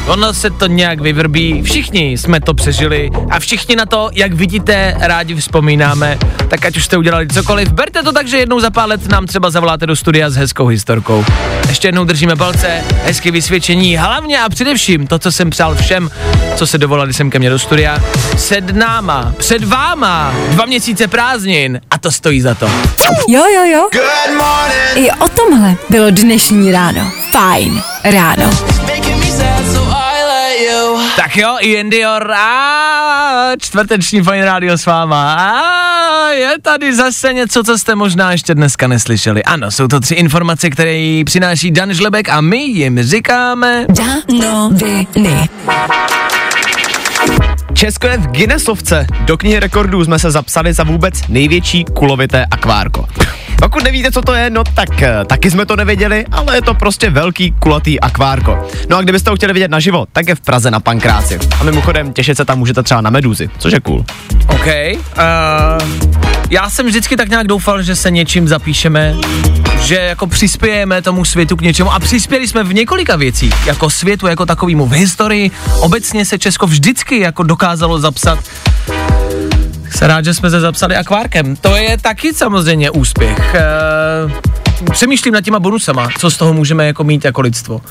[0.08, 4.96] ono se to nějak vyvrbí, všichni jsme to přežili a všichni na to, jak vidíte,
[5.00, 8.90] rádi vzpomínáme, tak ať už jste udělali cokoliv, berte to tak, že jednou za pár
[8.90, 11.26] let nám třeba zavoláte do studia s hezkou historkou.
[11.68, 16.10] Ještě jednou držíme palce, hezky vysvědčení, hlavně a především to, co jsem přál všem,
[16.56, 18.00] co se dovolali sem ke mně do studia,
[18.36, 22.70] před náma, před váma, dva měsíce prázdnin a to stojí za to.
[23.28, 23.90] Jo, jo, jo.
[24.96, 27.12] I o tomhle bylo dnešní ráno.
[27.32, 28.83] Fajn ráno.
[31.16, 35.34] Tak jo, Ian Dior a čtvrteční Fine Radio s váma.
[35.34, 39.44] A je tady zase něco, co jste možná ještě dneska neslyšeli.
[39.44, 43.86] Ano, jsou to tři informace, které přináší Dan Žlebek a my jim říkáme...
[43.90, 45.50] Danoviny.
[47.74, 49.08] Česko je v Guinnessovce.
[49.26, 53.06] Do knihy rekordů jsme se zapsali za vůbec největší kulovité akvárko.
[53.62, 56.74] Pokud nevíte, co to je, no tak eh, taky jsme to nevěděli, ale je to
[56.74, 58.68] prostě velký kulatý akvárko.
[58.90, 61.40] No a kdybyste ho chtěli vidět naživo, tak je v Praze na Pankráci.
[61.60, 64.06] A mimochodem, těšit se tam můžete třeba na meduzy, což je cool.
[64.48, 64.66] OK.
[64.68, 66.14] Uh,
[66.50, 69.16] já jsem vždycky tak nějak doufal, že se něčím zapíšeme,
[69.84, 74.28] že jako přispějeme tomu světu k něčemu a přispěli jsme v několika věcích, jako světu,
[74.28, 75.52] jako takovýmu v historii.
[75.80, 78.40] Obecně se Česko vždycky jako dokázalo zapsat
[79.90, 81.56] jsem rád, že jsme se zapsali akvárkem.
[81.56, 83.56] To je taky samozřejmě úspěch.
[84.26, 87.82] Uh, přemýšlím nad těma bonusama, co z toho můžeme jako mít jako lidstvo.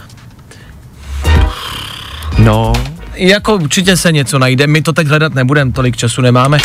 [2.38, 2.72] No,
[3.14, 6.58] Jako určitě se něco najde, my to teď hledat nebudeme, tolik času nemáme.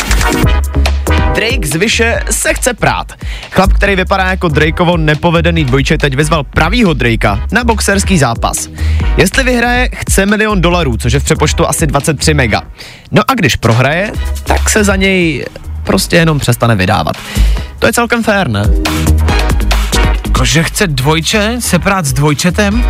[1.38, 3.12] Drake z Vyše se chce prát.
[3.50, 8.68] Chlap, který vypadá jako Drakeovo nepovedený dvojče, teď vyzval pravýho Drakea na boxerský zápas.
[9.16, 12.62] Jestli vyhraje, chce milion dolarů, což je v přepočtu asi 23 mega.
[13.10, 14.12] No a když prohraje,
[14.44, 15.46] tak se za něj
[15.84, 17.16] prostě jenom přestane vydávat.
[17.78, 18.62] To je celkem fér, ne?
[20.38, 22.84] Jakože chce dvojče se prát s dvojčetem?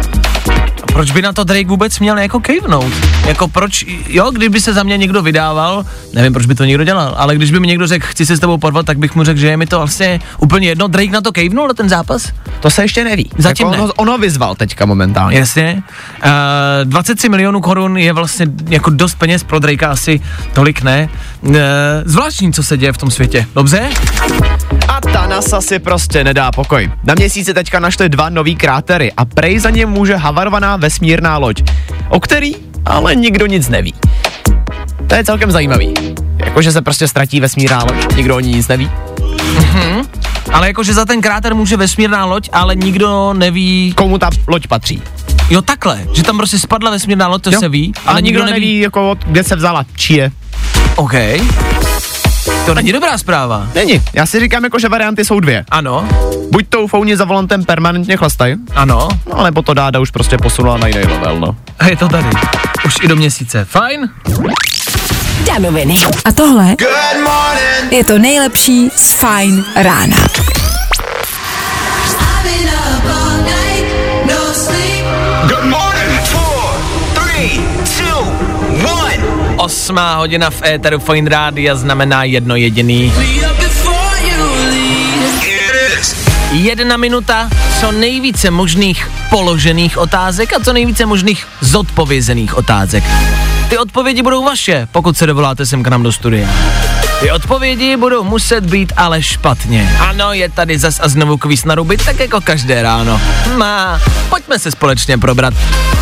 [0.83, 2.93] A proč by na to Drake vůbec měl jako kejvnout?
[3.27, 5.85] Jako proč, jo, kdyby se za mě někdo vydával,
[6.15, 8.41] nevím, proč by to někdo dělal, ale když by mi někdo řekl, chci se s
[8.41, 10.89] tebou porvat, tak bych mu řekl, že je mi to vlastně úplně jedno.
[10.89, 12.33] Drake na to kejvnul na ten zápas?
[12.61, 13.31] To se ještě neví.
[13.39, 13.83] Zatím jako ne.
[13.83, 15.39] ono, ono vyzval teďka momentálně.
[15.39, 15.83] Jasně.
[16.25, 16.31] Uh,
[16.85, 20.21] 23 milionů korun je vlastně jako dost peněz pro Drakea, asi
[20.53, 21.09] tolik ne.
[21.43, 21.57] Uh,
[22.05, 23.47] zvláštní, co se děje v tom světě.
[23.55, 23.89] Dobře?
[25.29, 26.91] NASA si prostě nedá pokoj.
[27.05, 31.63] Na měsíci teďka našli dva nový krátery a prej za ně může havarovaná vesmírná loď,
[32.09, 32.53] o který
[32.85, 33.95] ale nikdo nic neví.
[35.07, 35.95] To je celkem zajímavý.
[36.45, 38.91] Jakože se prostě ztratí vesmírná loď, nikdo o ní nic neví.
[40.53, 45.03] Ale jakože za ten kráter může vesmírná loď, ale nikdo neví, Komu ta loď patří.
[45.51, 47.61] jo takhle, že tam prostě spadla vesmírná loď, to Jo.
[47.61, 50.33] se ví, ale nikdo neví, jako od- kde se vzala, či je.
[50.97, 51.13] OK.
[52.69, 53.69] To není dobrá zpráva.
[53.75, 54.03] Není.
[54.13, 55.65] Já si říkám, jako, že varianty jsou dvě.
[55.71, 56.09] Ano,
[56.51, 60.77] Buď tou founi za volantem permanentně chlastají, ano, no, nebo to dáda už prostě posunula
[60.77, 61.57] na jiný level, no.
[61.79, 62.29] a je to tady.
[62.87, 63.65] Už i do měsíce.
[63.65, 64.11] Fajn?
[65.47, 65.97] Danoviny.
[66.25, 66.77] A tohle
[67.91, 70.17] je to nejlepší z Fajn rána.
[79.69, 83.13] Osmá hodina v éteru Fine Rádia znamená jedno jediný.
[86.53, 87.49] Jedna minuta,
[87.81, 93.05] co nejvíce možných položených otázek a co nejvíce možných zodpovězených otázek.
[93.69, 96.49] Ty odpovědi budou vaše, pokud se dovoláte sem k nám do studia.
[97.21, 99.97] Ty odpovědi budou muset být ale špatně.
[100.01, 103.21] Ano, je tady zas a znovu kvíz na ruby, tak jako každé ráno.
[103.57, 105.55] Má, pojďme se společně probrat.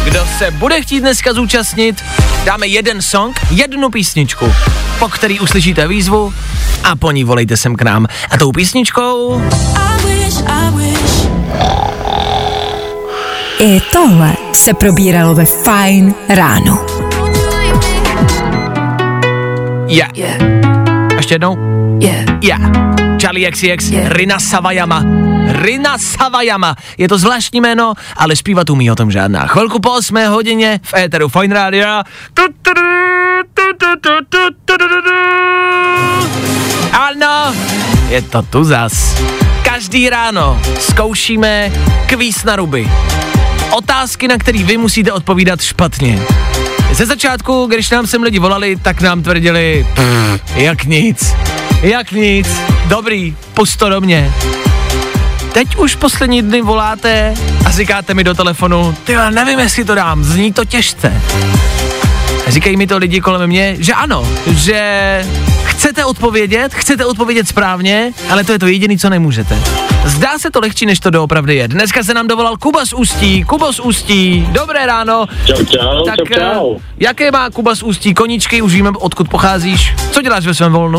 [0.04, 2.04] Kdo se bude chtít dneska zúčastnit,
[2.44, 4.52] dáme jeden song, jednu písničku,
[4.98, 6.34] po který uslyšíte výzvu
[6.84, 8.06] a po ní volejte sem k nám.
[8.30, 9.42] A tou písničkou
[13.58, 16.86] I tohle se probíralo ve Fine ráno.
[19.86, 20.08] je.
[20.14, 20.65] Yeah.
[21.26, 21.56] Ještě jednou?
[22.00, 22.24] Je.
[22.42, 22.60] Yeah.
[22.60, 23.20] Yeah.
[23.20, 24.12] Charlie XCX, yeah.
[24.12, 25.04] Rina Savajama.
[25.46, 26.76] Rina Savajama.
[26.98, 29.46] Je to zvláštní jméno, ale zpívat umí o tom žádná.
[29.46, 31.88] Chvilku po 8 hodině v éteru Fine Radio.
[36.92, 37.54] Ano,
[38.08, 39.22] je to tu zas.
[39.62, 41.72] Každý ráno zkoušíme
[42.06, 42.90] kvíz na ruby.
[43.70, 46.18] Otázky, na které vy musíte odpovídat špatně.
[46.92, 51.34] Ze začátku, když nám sem lidi volali, tak nám tvrdili, "Pff, jak nic,
[51.82, 52.48] jak nic,
[52.86, 54.32] dobrý, pust to do mě.
[55.52, 57.34] Teď už poslední dny voláte
[57.66, 61.22] a říkáte mi do telefonu, ty nevím, jestli to dám, zní to těžce.
[62.46, 65.24] Říkají mi to lidi kolem mě, že ano, že
[65.76, 69.58] chcete odpovědět, chcete odpovědět správně, ale to je to jediné, co nemůžete.
[70.04, 71.68] Zdá se to lehčí, než to doopravdy je.
[71.68, 73.44] Dneska se nám dovolal Kuba z Ústí.
[73.44, 75.26] Kubo z Ústí, dobré ráno.
[75.44, 76.74] Čau, čau, tak, čau, čau.
[76.76, 79.94] eh, jaké má Kuba z Ústí koníčky, už víme, odkud pocházíš.
[80.10, 80.98] Co děláš ve svém volnu?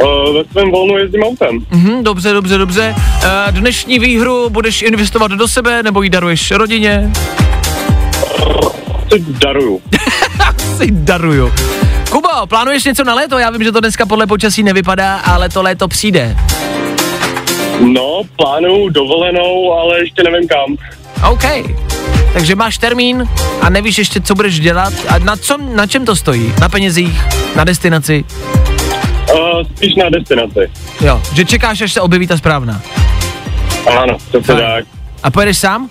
[0.00, 1.58] Uh, ve svém volnu jezdím autem.
[1.70, 2.94] Mhm, dobře, dobře, dobře.
[2.96, 7.10] Uh, dnešní výhru budeš investovat do sebe, nebo ji daruješ rodině?
[9.12, 9.80] Si daruju.
[10.78, 11.52] Si daruju.
[12.10, 13.38] Kubo, plánuješ něco na léto?
[13.38, 16.36] Já vím, že to dneska podle počasí nevypadá, ale to léto přijde.
[17.80, 20.76] No, plánuju dovolenou, ale ještě nevím kam.
[21.30, 21.42] OK.
[22.32, 23.28] Takže máš termín
[23.60, 24.92] a nevíš ještě, co budeš dělat.
[25.08, 26.54] A na, co, na čem to stojí?
[26.60, 27.20] Na penězích?
[27.56, 28.24] Na destinaci?
[29.32, 30.70] Uh, spíš na destinaci.
[31.00, 32.82] Jo, že čekáš, až se objeví ta správná.
[34.00, 34.84] Ano, to se tak.
[35.22, 35.88] A pojedeš sám?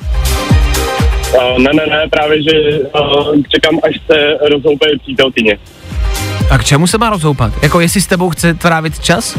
[1.34, 5.58] Uh, ne, ne, ne, právě, že uh, čekám, až se rozhoupe přítelkyně.
[6.50, 7.54] A k čemu se má rozhoupat?
[7.62, 9.38] Jako jestli s tebou chce trávit čas?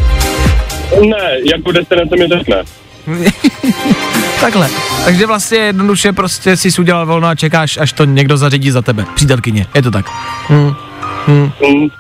[1.01, 2.63] Ne, jako destinace mi řekne.
[4.41, 4.71] Takhle.
[5.05, 9.05] Takže vlastně jednoduše prostě si udělal volno a čekáš, až to někdo zařídí za tebe.
[9.15, 10.07] Přítelkyně, je to tak.
[10.49, 10.75] Hmm.
[11.27, 11.51] Hmm.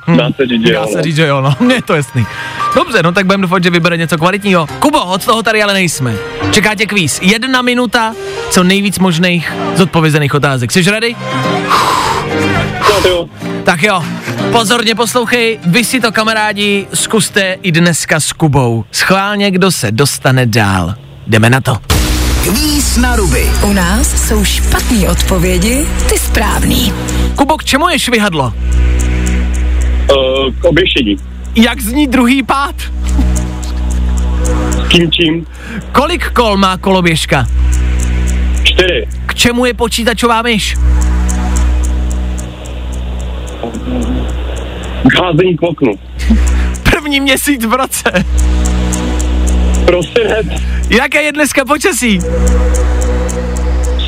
[0.06, 0.86] Hmm, dá se říct, že Dá jo.
[0.90, 1.02] se no.
[1.02, 2.26] říct, že jo, no, mně je to jasný.
[2.74, 4.66] Dobře, no tak budeme doufat, že vybere něco kvalitního.
[4.78, 6.14] Kubo, od toho tady ale nejsme.
[6.50, 7.18] Čeká tě kvíz.
[7.22, 8.14] Jedna minuta,
[8.50, 10.72] co nejvíc možných zodpovězených otázek.
[10.72, 11.16] Jsi ready?
[13.04, 13.28] Jo.
[13.64, 14.02] Tak jo,
[14.52, 18.84] pozorně poslouchej, vy si to kamarádi zkuste i dneska s Kubou.
[18.92, 20.94] Schválně, kdo se dostane dál.
[21.26, 21.76] Jdeme na to.
[22.42, 23.50] Kvíz na ruby.
[23.62, 26.92] U nás jsou špatné odpovědi, ty správný.
[27.34, 28.44] Kubo, k čemu je švihadlo?
[28.44, 28.52] Uh,
[30.60, 31.16] k oběšení.
[31.54, 32.74] Jak zní druhý pád?
[34.70, 35.46] S kým čím?
[35.92, 37.46] Kolik kol má koloběžka?
[38.62, 39.08] Čtyři.
[39.26, 40.76] K čemu je počítačová myš?
[45.20, 45.92] Házení k oknu.
[46.82, 48.12] První měsíc v roce.
[49.86, 50.46] Prosinec.
[50.90, 52.20] Jaké je dneska počasí?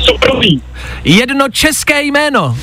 [0.05, 0.61] Soprový.
[1.03, 2.57] Jedno české jméno.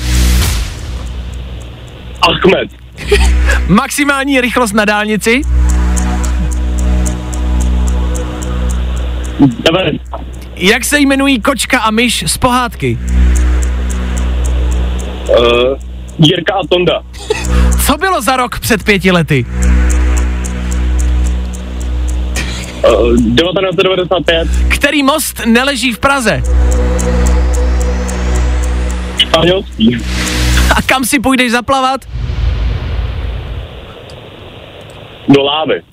[2.21, 2.69] Achmed.
[3.67, 5.41] Maximální rychlost na dálnici.
[9.39, 10.01] Devět.
[10.55, 12.97] Jak se jmenují kočka a myš z pohádky?
[15.29, 15.88] Uh,
[16.19, 17.01] Jirka a Tonda.
[17.85, 19.45] Co bylo za rok před pěti lety?
[22.89, 24.47] Uh, 1995.
[24.69, 26.43] Který most neleží v Praze?
[29.17, 29.97] Španělský.
[30.75, 32.01] A kam si půjdeš zaplavat?
[35.29, 35.81] Do lávy.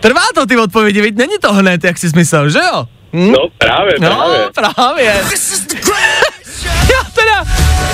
[0.00, 1.16] Trvá to ty odpovědi, viď?
[1.16, 2.84] Není to hned, jak jsi myslel, že jo?
[3.12, 3.32] Hm?
[3.32, 4.26] No, právě, No,
[4.74, 5.14] právě.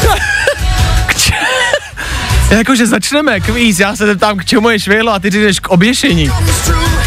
[2.50, 6.30] Jakože začneme kvíz, já se zeptám, k čemu je švihlo a ty říkáš k oběšení.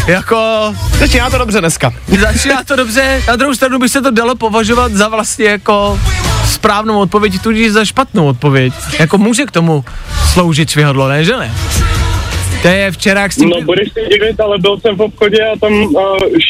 [0.06, 1.92] Jako, Začíná to dobře dneska.
[2.20, 6.00] začíná to dobře, na druhou stranu by se to dalo považovat za vlastně jako
[6.52, 8.74] správnou odpověď, tudíž za špatnou odpověď.
[8.98, 9.84] Jako může k tomu
[10.32, 11.54] sloužit švihadlo, ne, že ne?
[12.62, 13.48] To je včera, jak s tím...
[13.48, 15.92] No, budeš se divit, ale byl jsem v obchodě a tam uh,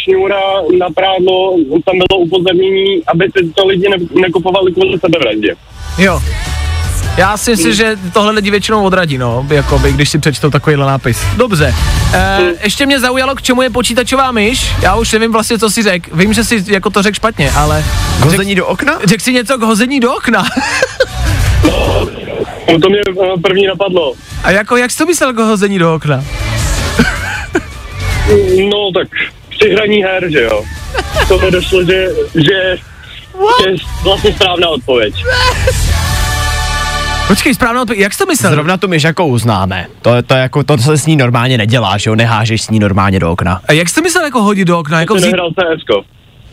[0.05, 0.41] šňůra
[0.79, 5.55] na prádlo, tam bylo upozornění, aby si to lidi ne- nekupovali kvůli sebevraždě.
[5.99, 6.21] Jo.
[7.17, 11.19] Já si myslím, že tohle lidi většinou odradí, no, jakoby, když si přečtou takovýhle nápis.
[11.37, 11.75] Dobře.
[12.15, 14.73] E, ještě mě zaujalo, k čemu je počítačová myš.
[14.83, 16.15] Já už nevím vlastně, co si řek.
[16.15, 17.85] Vím, že si jako to řekl špatně, ale...
[18.21, 18.99] Hození do okna?
[19.05, 20.45] Řekl si něco k hození do okna.
[22.73, 24.15] No to mě eh, první napadlo.
[24.45, 26.25] A jako, jak jsi to myslel k hození do okna?
[28.71, 29.09] No tak
[29.49, 30.65] při hraní her, že jo.
[31.29, 32.43] To mi došlo, že, že,
[33.65, 35.15] že je vlastně správná odpověď.
[37.29, 38.01] Počkej, správnou odpověď.
[38.03, 38.53] Jak jsi to myslel?
[38.53, 39.87] Zrovna tu myš jako uznáme.
[40.03, 43.21] To, to, jako, to se s ní normálně nedělá, že jo, nehážeš s ní normálně
[43.21, 43.61] do okna.
[43.69, 45.01] A jak jsi to myslel jako hodit do okna?
[45.01, 45.35] Jako Jako vzít,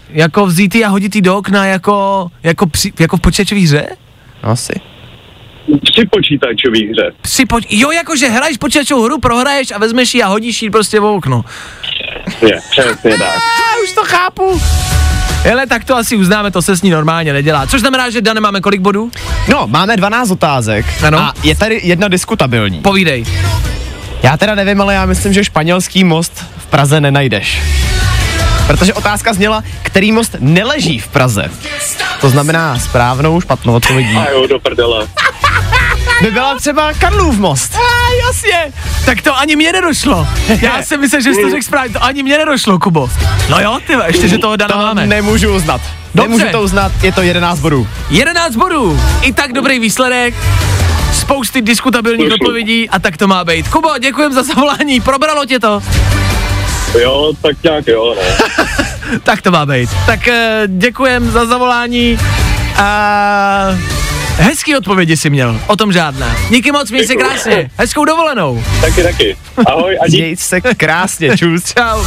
[0.09, 3.87] jako vzít a hodit jí do okna jako, jako, při, jako v počítačové hře?
[4.43, 4.73] Asi.
[5.83, 7.11] Při počítačový hře.
[7.21, 10.99] Při poč- jo, jakože hraješ počítačovou hru, prohraješ a vezmeš ji a hodíš ji prostě
[10.99, 11.45] v okno.
[12.41, 13.21] Je, přesně tak.
[13.37, 14.61] A už to chápu.
[15.43, 17.67] Hele, tak to asi uznáme, to se s ní normálně nedělá.
[17.67, 19.11] Což znamená, že Dane máme kolik bodů?
[19.47, 21.19] No, máme 12 otázek Ano.
[21.19, 22.79] a je tady jedna diskutabilní.
[22.81, 23.25] Povídej.
[24.23, 27.61] Já teda nevím, ale já myslím, že španělský most v Praze nenajdeš.
[28.67, 31.51] Protože otázka zněla, který most neleží v Praze.
[32.21, 34.15] To znamená správnou, špatnou odpovědí.
[34.17, 35.07] A jo, do prdele.
[36.21, 37.75] By byla třeba Karlův most.
[37.75, 37.79] A
[38.27, 38.73] jasně,
[39.05, 40.27] tak to ani mě nedošlo.
[40.61, 43.09] Já jsem myslel, že jsi to řekl správně, to ani mě nedošlo, Kubo.
[43.49, 45.07] No jo, ty, ještě, že toho Dana To máme.
[45.07, 45.81] nemůžu uznat.
[46.15, 46.29] Dobře.
[46.29, 47.87] Nemůžu to uznat, je to 11 bodů.
[48.09, 50.35] 11 bodů, i tak dobrý výsledek,
[51.13, 53.67] spousty diskutabilních odpovědí a tak to má být.
[53.67, 55.81] Kubo, děkujem za zavolání, probralo tě to.
[57.01, 58.65] Jo, tak nějak jo, no.
[59.23, 59.89] Tak to má být.
[60.05, 62.17] Tak eh, děkujem za zavolání
[62.77, 63.67] a
[64.37, 66.35] hezký odpovědi si měl, o tom žádná.
[66.49, 68.63] Díky moc, měj se krásně, hezkou dovolenou.
[68.81, 69.37] Taky, taky.
[69.65, 70.21] Ahoj a díky.
[70.21, 71.63] Měj se krásně, čus.
[71.77, 72.05] Čau.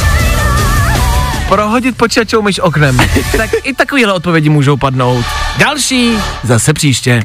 [1.49, 2.97] Prohodit počítačovou myš oknem.
[3.37, 5.25] tak i takovéhle odpovědi můžou padnout.
[5.57, 6.13] Další
[6.43, 7.23] zase příště.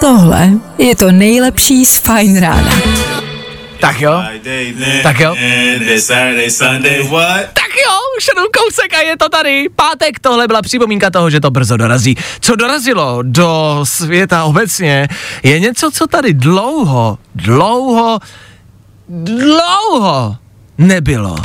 [0.00, 2.72] Tohle je to nejlepší z Fine Rána.
[3.80, 4.22] Tak jo,
[5.02, 5.34] tak jo.
[7.52, 9.68] Tak jo, už jenom kousek a je to tady.
[9.76, 12.16] Pátek, tohle byla připomínka toho, že to brzo dorazí.
[12.40, 15.08] Co dorazilo do světa obecně,
[15.42, 18.18] je něco, co tady dlouho, dlouho,
[19.08, 20.36] dlouho
[20.78, 21.36] nebylo.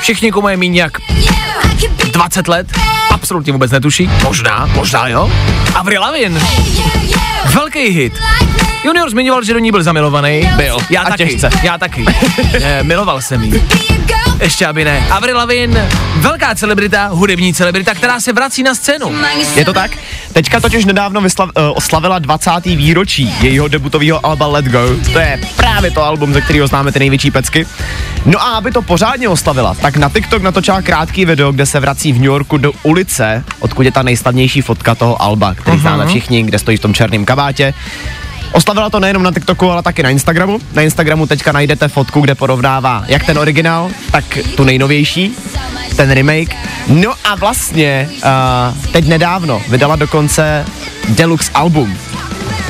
[0.00, 0.92] Všichni, komu je míň jak
[2.12, 2.66] 20 let,
[3.32, 4.10] absolutně vůbec netuší.
[4.24, 5.30] Možná, možná jo.
[5.74, 6.40] Avril Lavigne,
[7.54, 8.12] velký hit.
[8.84, 10.50] Junior zmiňoval, že do ní byl zamilovaný.
[10.56, 10.78] Byl.
[10.90, 11.24] Já A taky.
[11.24, 11.50] těžce.
[11.62, 12.04] Já taky.
[12.82, 13.62] miloval jsem jí.
[14.42, 15.06] Ještě aby ne.
[15.10, 19.12] Avril Lavigne, velká celebrita, hudební celebrita, která se vrací na scénu.
[19.54, 19.90] Je to tak?
[20.32, 22.50] Teďka totiž nedávno vyslav, uh, oslavila 20.
[22.64, 24.80] výročí jejího debutového alba Let Go.
[25.12, 27.66] To je právě to album, ze kterého známe ty největší pecky.
[28.26, 32.12] No a aby to pořádně oslavila, tak na TikTok natočila krátký video, kde se vrací
[32.12, 36.42] v New Yorku do ulice, odkud je ta nejslavnější fotka toho alba, který známe všichni,
[36.42, 37.74] kde stojí v tom černém kabátě.
[38.52, 40.58] Oslavila to nejenom na TikToku, ale taky na Instagramu.
[40.72, 44.24] Na Instagramu teďka najdete fotku, kde porovnává jak ten originál, tak
[44.56, 45.36] tu nejnovější,
[45.96, 46.56] ten remake.
[46.88, 50.64] No a vlastně uh, teď nedávno vydala dokonce
[51.08, 51.98] deluxe album.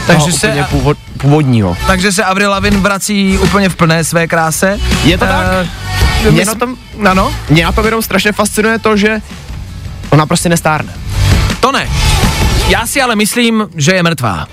[0.06, 1.76] Takže se- původ, původního.
[1.86, 4.78] Takže se Avril Lavigne vrací úplně v plné své kráse.
[5.04, 5.46] Je to tak?
[6.26, 6.76] Eh, Mě na tom-
[7.10, 9.20] Ano, Mě na tom jenom strašně fascinuje to, že
[10.10, 10.92] ona prostě nestárne.
[11.60, 11.88] to ne.
[12.68, 14.46] Já si ale myslím, že je mrtvá.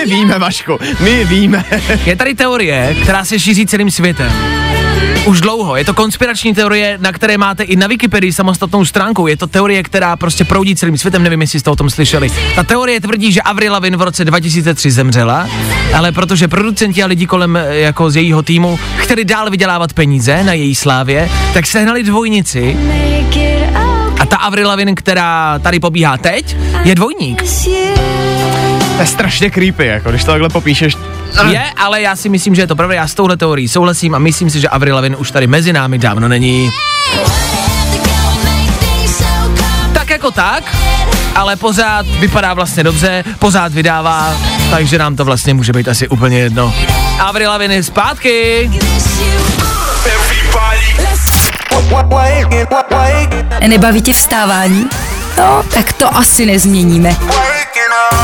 [0.00, 1.64] My víme, Vašku, my víme.
[2.06, 4.32] Je tady teorie, která se šíří celým světem.
[5.26, 5.76] Už dlouho.
[5.76, 9.26] Je to konspirační teorie, na které máte i na Wikipedii samostatnou stránku.
[9.26, 12.30] Je to teorie, která prostě proudí celým světem, nevím, jestli jste o tom slyšeli.
[12.54, 15.48] Ta teorie tvrdí, že Avril Lavigne v roce 2003 zemřela,
[15.94, 20.44] ale protože producenti a lidi kolem eh, jako z jejího týmu chtěli dál vydělávat peníze
[20.44, 22.76] na její slávě, tak sehnali dvojnici
[24.20, 27.42] a ta Avril Lavigne, která tady pobíhá teď, je dvojník.
[29.00, 30.96] To je strašně creepy, jako když to takhle popíšeš.
[31.50, 32.94] Je, ale já si myslím, že je to pravda.
[32.94, 35.98] Já s touhle teorií souhlasím a myslím si, že Avril Lavigne už tady mezi námi
[35.98, 36.70] dávno není.
[39.92, 40.76] Tak jako tak,
[41.34, 44.34] ale pořád vypadá vlastně dobře, pořád vydává,
[44.70, 46.74] takže nám to vlastně může být asi úplně jedno.
[47.20, 48.70] Avril Lavigne je zpátky.
[53.68, 54.86] Nebaví tě vstávání?
[55.38, 57.16] No, tak to asi nezměníme.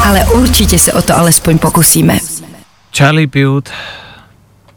[0.06, 2.18] Ale určitě se o to alespoň pokusíme.
[2.96, 3.70] Charlie Pute,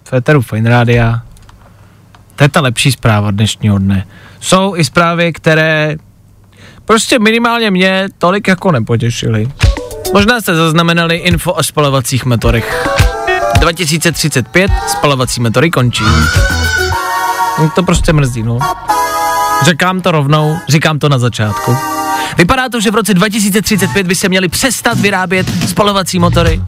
[0.04, 0.86] Féteru Fine.
[2.36, 4.06] To je ta lepší zpráva dnešního dne.
[4.40, 5.96] Jsou i zprávy, které
[6.86, 9.52] prostě minimálně mě tolik jako nepotěšily.
[10.14, 12.88] Možná jste zaznamenali info o spalovacích motorech.
[13.60, 16.04] 2035 spalovací motory končí.
[17.76, 18.60] To prostě mrzí, no.
[19.64, 21.78] Říkám to rovnou, říkám to na začátku.
[22.38, 26.62] Vypadá to, že v roce 2035 by se měly přestat vyrábět spalovací motory.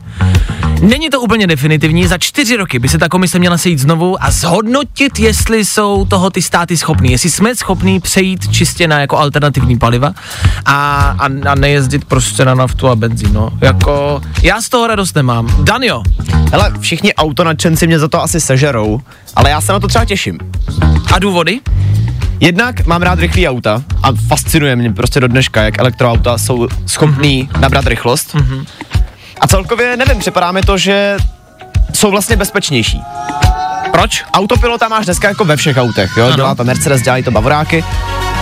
[0.81, 4.31] Není to úplně definitivní, za čtyři roky by se ta komise měla sejít znovu a
[4.31, 9.77] zhodnotit, jestli jsou toho ty státy schopní, jestli jsme schopní přejít čistě na jako alternativní
[9.77, 10.13] paliva
[10.65, 10.75] a,
[11.19, 13.49] a, a nejezdit prostě na naftu a benzín, no.
[13.61, 15.63] Jako, já z toho radost nemám.
[15.63, 16.03] Danio,
[16.51, 19.01] Hele, všichni autonadšenci mě za to asi sežerou,
[19.35, 20.39] ale já se na to třeba těším.
[21.13, 21.59] a důvody?
[22.41, 27.49] Jednak mám rád rychlý auta a fascinuje mě prostě do dneška, jak elektroauta jsou schopný
[27.53, 27.59] mm-hmm.
[27.59, 28.35] nabrat rychlost.
[28.35, 28.65] Mm-hmm.
[29.41, 31.17] A celkově, nevím, připadá mi to, že
[31.93, 33.01] jsou vlastně bezpečnější.
[33.91, 34.23] Proč?
[34.33, 36.25] Autopilota máš dneska jako ve všech autech, jo?
[36.25, 36.35] Ano.
[36.35, 37.83] Dělá to Mercedes, dělají to Bavoráky.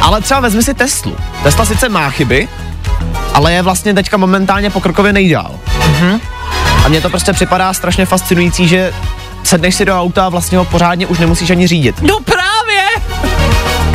[0.02, 1.16] Ale třeba vezmi si Teslu.
[1.44, 2.48] Tesla sice má chyby,
[3.34, 5.60] ale je vlastně teďka momentálně pokrokově nejdál.
[5.88, 6.22] Mhm.
[6.86, 8.94] A mně to prostě připadá strašně fascinující, že
[9.44, 12.02] sedneš si do auta a vlastně ho pořádně už nemusíš ani řídit.
[12.02, 13.29] No právě!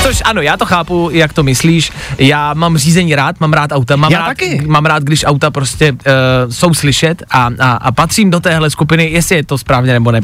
[0.05, 1.93] Což ano, já to chápu, jak to myslíš.
[2.19, 4.63] Já mám řízení rád, mám rád auta, mám, Já rád, taky.
[4.67, 5.99] mám rád, když auta prostě uh,
[6.51, 10.21] jsou slyšet a, a, a patřím do téhle skupiny, jestli je to správně nebo ne.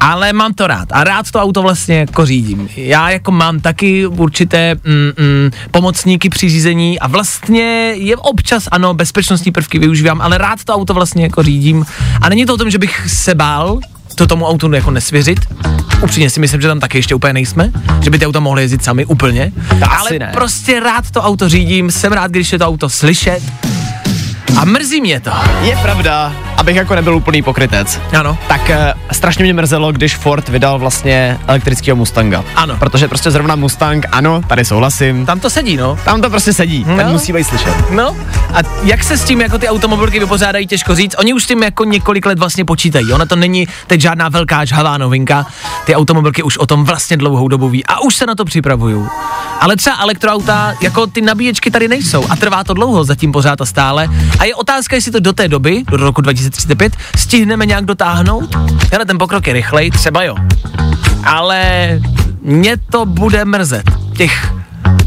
[0.00, 2.68] Ale mám to rád a rád to auto vlastně jako řídím.
[2.76, 8.94] Já jako mám taky určité mm, mm, pomocníky při řízení a vlastně je občas, ano,
[8.94, 11.84] bezpečnostní prvky využívám, ale rád to auto vlastně jako řídím.
[12.20, 13.78] A není to o tom, že bych se bál,
[14.14, 15.38] to tomu autu jako nesvěřit.
[16.02, 18.84] Upřímně si myslím, že tam taky ještě úplně nejsme, že by ty auta mohly jezdit
[18.84, 19.52] sami úplně.
[19.68, 20.30] To Ale ne.
[20.34, 23.42] prostě rád to auto řídím, jsem rád, když je to auto slyšet.
[24.56, 25.30] A mrzí mě to.
[25.62, 28.00] Je pravda, abych jako nebyl úplný pokrytec.
[28.18, 28.38] Ano.
[28.48, 28.76] Tak uh,
[29.12, 32.44] strašně mě mrzelo, když Ford vydal vlastně elektrického Mustanga.
[32.56, 32.76] Ano.
[32.76, 35.26] Protože prostě zrovna Mustang, ano, tady souhlasím.
[35.26, 35.98] Tam to sedí, no.
[36.04, 36.92] Tam to prostě sedí, no.
[36.92, 37.02] No.
[37.02, 37.90] ten musí být slyšet.
[37.90, 38.16] No
[38.54, 41.14] a jak se s tím jako ty automobilky vypořádají, těžko říct.
[41.18, 43.12] Oni už s tím jako několik let vlastně počítají.
[43.12, 45.46] Ona to není teď žádná velká žhavá novinka.
[45.86, 49.06] Ty automobilky už o tom vlastně dlouhou dobu ví a už se na to připravují.
[49.60, 53.66] Ale třeba elektroauta, jako ty nabíječky tady nejsou a trvá to dlouho zatím pořád a
[53.66, 54.08] stále.
[54.42, 58.56] A je otázka, jestli to do té doby, do roku 2035, stihneme nějak dotáhnout.
[58.92, 60.36] Hele, ten pokrok je rychlej, třeba jo.
[61.24, 62.00] Ale
[62.42, 63.82] mě to bude mrzet.
[64.16, 64.52] Těch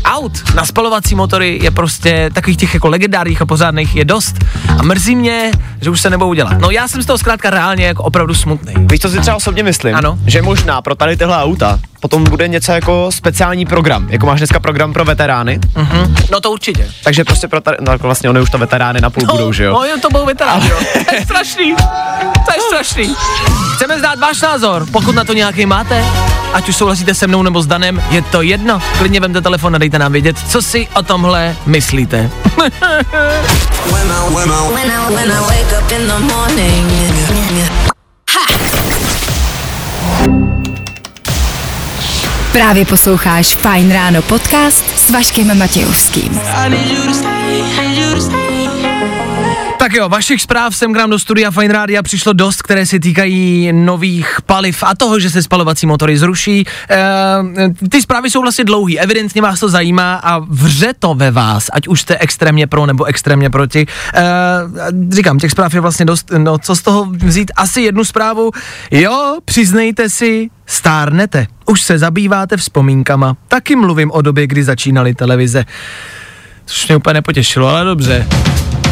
[0.06, 4.36] aut na spalovací motory je prostě takových těch jako legendárních a pořádných je dost
[4.80, 6.54] a mrzí mě, že už se nebudou dělat.
[6.60, 8.74] No já jsem z toho zkrátka reálně jako opravdu smutný.
[8.78, 9.96] Víš, co si třeba osobně myslím?
[9.96, 10.18] Ano.
[10.28, 14.60] Že možná pro tady tyhle auta potom bude něco jako speciální program, jako máš dneska
[14.60, 16.16] program pro veterány, Mhm.
[16.32, 16.88] No to určitě.
[17.04, 19.52] takže prostě pro tady, no jako vlastně oni už to veterány na půl No, budou,
[19.52, 19.74] že jo?
[19.74, 20.78] No, jo, to budou veteráni, jo.
[21.10, 21.76] To je strašný.
[22.46, 23.16] To je strašný.
[23.76, 26.06] Chceme znát váš názor, pokud na to nějaký máte,
[26.56, 28.82] ať už souhlasíte se mnou nebo s Danem, je to jedno.
[28.98, 32.30] Klidně vemte telefon a dejte nám vědět, co si o tomhle myslíte.
[32.58, 32.72] When
[34.12, 36.92] I, when I, when I wake up in the morning.
[42.52, 46.40] Právě posloucháš Fajn ráno podcast s Vaškem Matějovským.
[49.86, 53.00] Tak jo, vašich zpráv sem k nám do studia Fine Rádia přišlo dost, které se
[53.00, 56.66] týkají nových paliv a toho, že se spalovací motory zruší.
[56.90, 61.70] E, ty zprávy jsou vlastně dlouhý, evidentně vás to zajímá a vře to ve vás,
[61.74, 63.86] ať už jste extrémně pro nebo extrémně proti.
[64.14, 64.24] E,
[65.10, 67.52] říkám, těch zpráv je vlastně dost, no co z toho vzít?
[67.56, 68.52] Asi jednu zprávu.
[68.92, 71.48] Jo, přiznejte si, stárnete.
[71.66, 73.38] Už se zabýváte vzpomínkama.
[73.48, 75.66] Taky mluvím o době, kdy začínaly televize.
[76.66, 78.28] Což mě úplně nepotěšilo, ale dobře.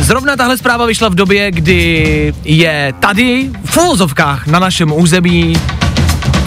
[0.04, 5.54] Zrovna tahle zpráva vyšla v době, kdy je tady v uvozovkách na našem území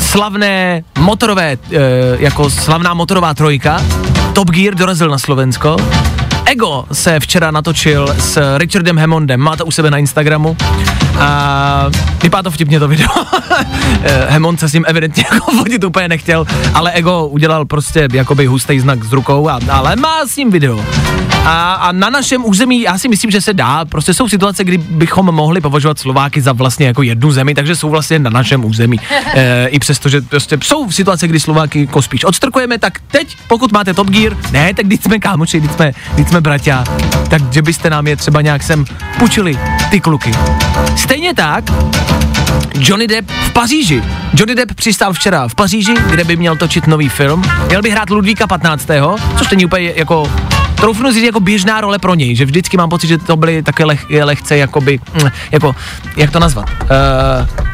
[0.01, 1.59] slavné motorové, e,
[2.19, 3.83] jako slavná motorová trojka.
[4.33, 5.77] Top Gear dorazil na Slovensko.
[6.47, 10.57] Ego se včera natočil s Richardem Hammondem, má to u sebe na Instagramu.
[11.19, 11.91] A
[12.23, 13.09] vypadá to vtipně to video.
[14.29, 18.81] Hammond se s ním evidentně jako vodit úplně nechtěl, ale Ego udělal prostě jakoby hustý
[18.81, 20.85] znak s rukou, a, ale má s ním video.
[21.45, 24.79] A, a na našem území, já si myslím, že se dá, prostě jsou situace, kdy
[24.79, 29.01] bychom mohli považovat Slováky za vlastně jako jednu zemi, takže jsou vlastně na našem území.
[29.35, 33.73] E, I přesto, že prostě jsou situace, kdy Slováky jako spíš odstrkujeme, tak teď, pokud
[33.73, 36.85] máte Top Gear, ne, tak teď jsme kámoči, teď jsme, teď jsme bratia,
[37.29, 38.85] tak že byste nám je třeba nějak sem
[39.19, 39.59] půjčili,
[39.91, 40.33] ty kluky.
[40.97, 41.65] Stejně tak,
[42.79, 44.03] Johnny Depp v Paříži.
[44.35, 47.43] Johnny Depp přistál včera v Paříži, kde by měl točit nový film.
[47.67, 48.89] Měl by hrát Ludvíka 15.
[49.39, 50.33] což není úplně jako
[50.75, 53.85] troufnu říct jako běžná role pro něj, že vždycky mám pocit, že to byly také
[53.85, 55.77] leh, lehce jakoby, mm, jako,
[56.17, 57.67] jak to nazvat, uh,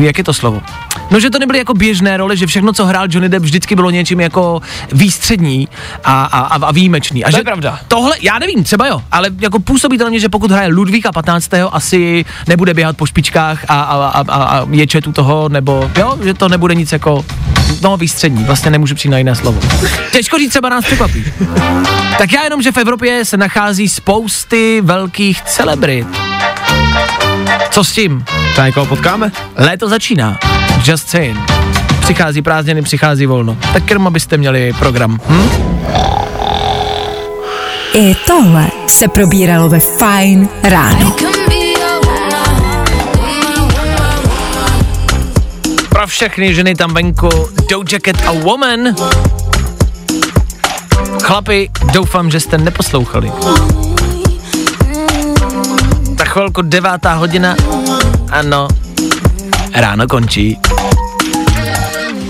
[0.00, 0.62] Jak je to slovo?
[1.10, 3.90] No, že to nebyly jako běžné role, že všechno, co hrál Johnny Depp, vždycky bylo
[3.90, 4.62] něčím jako
[4.92, 5.68] výstřední
[6.04, 7.24] a, a, a, výjimečný.
[7.24, 7.78] A To že je pravda.
[7.88, 11.12] Tohle, já nevím, třeba jo, ale jako působí to na mě, že pokud hraje Ludvíka
[11.12, 11.50] 15.
[11.72, 16.18] asi nebude běhat po špičkách a, a, a, a, a ječet u toho, nebo jo,
[16.24, 17.24] že to nebude nic jako,
[17.82, 19.60] no výstřední, vlastně nemůžu přijít na jiné slovo.
[20.12, 21.24] Těžko říct, třeba nás překvapí.
[22.18, 26.06] Tak já jenom, že v Evropě se nachází spousty velkých celebrit.
[27.70, 28.24] Co s tím?
[28.56, 29.32] To někoho potkáme?
[29.56, 30.38] Léto začíná.
[30.84, 31.38] Just saying.
[32.00, 33.56] Přichází prázdniny, přichází volno.
[33.72, 35.20] Tak jenom abyste měli program.
[35.28, 35.48] Hm?
[37.94, 41.16] I tohle se probíralo ve Fine ráno.
[45.88, 47.28] Pro všechny ženy tam venku
[47.70, 48.78] Doja Cat a Woman.
[51.22, 53.32] Chlapi, doufám, že jste neposlouchali.
[56.36, 57.56] Chvilku devátá hodina.
[58.30, 58.68] Ano,
[59.74, 60.58] ráno končí.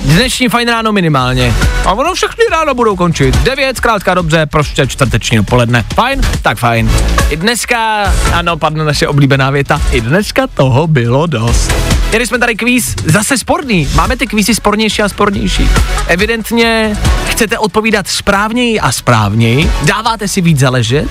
[0.03, 1.55] Dnešní fajn ráno minimálně.
[1.85, 3.37] A ono všechny ráno budou končit.
[3.37, 5.85] Devět, zkrátka dobře, prostě čtvrteční dopoledne.
[5.95, 6.21] Fajn?
[6.43, 6.91] Tak fajn.
[7.31, 11.73] I dneska, ano, padne naše oblíbená věta, i dneska toho bylo dost.
[12.09, 13.89] Měli jsme tady kvíz, zase sporný.
[13.95, 15.69] Máme ty kvízy spornější a spornější.
[16.07, 16.97] Evidentně
[17.27, 19.71] chcete odpovídat správněji a správněji.
[19.85, 21.09] Dáváte si víc záležet.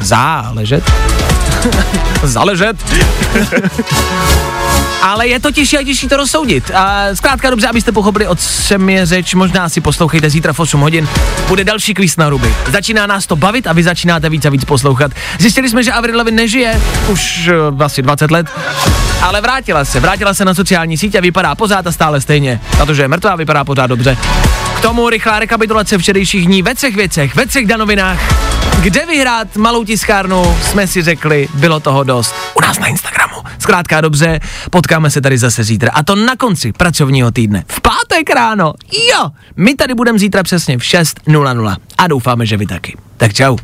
[0.00, 0.84] Záležet.
[2.22, 2.76] Záležet.
[5.02, 6.70] Ale je to těžší a těžší to rozsoudit.
[6.74, 8.36] A zkrátka dobře, abyste pochopili, o
[8.66, 11.08] čem je řeč, možná si poslouchejte zítra v 8 hodin.
[11.48, 12.54] Bude další kvíz na ruby.
[12.72, 15.12] Začíná nás to bavit a vy začínáte víc a víc poslouchat.
[15.38, 18.46] Zjistili jsme, že Avril Lavigne nežije už uh, asi 20 let,
[19.22, 20.00] ale vrátila se.
[20.00, 22.60] Vrátila se na sociální sítě a vypadá pořád a stále stejně.
[22.78, 24.16] Protože je mrtvá, vypadá pořád dobře.
[24.76, 28.57] K tomu rychlá rekapitulace včerejších dní ve třech věcech, ve třech danovinách.
[28.80, 32.34] Kde vyhrát malou tiskárnu, jsme si řekli, bylo toho dost.
[32.54, 33.34] U nás na Instagramu.
[33.58, 35.90] Zkrátka dobře, potkáme se tady zase zítra.
[35.94, 37.64] A to na konci pracovního týdne.
[37.68, 38.72] V pátek ráno.
[39.10, 41.76] Jo, my tady budeme zítra přesně v 6.00.
[41.98, 42.96] A doufáme, že vy taky.
[43.16, 43.56] Tak čau.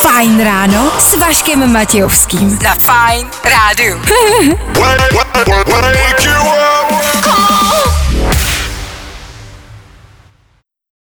[0.00, 2.58] Fajn ráno s Vaškem Matějovským.
[2.64, 4.00] Na Fajn rádu.
[5.64, 6.06] Wake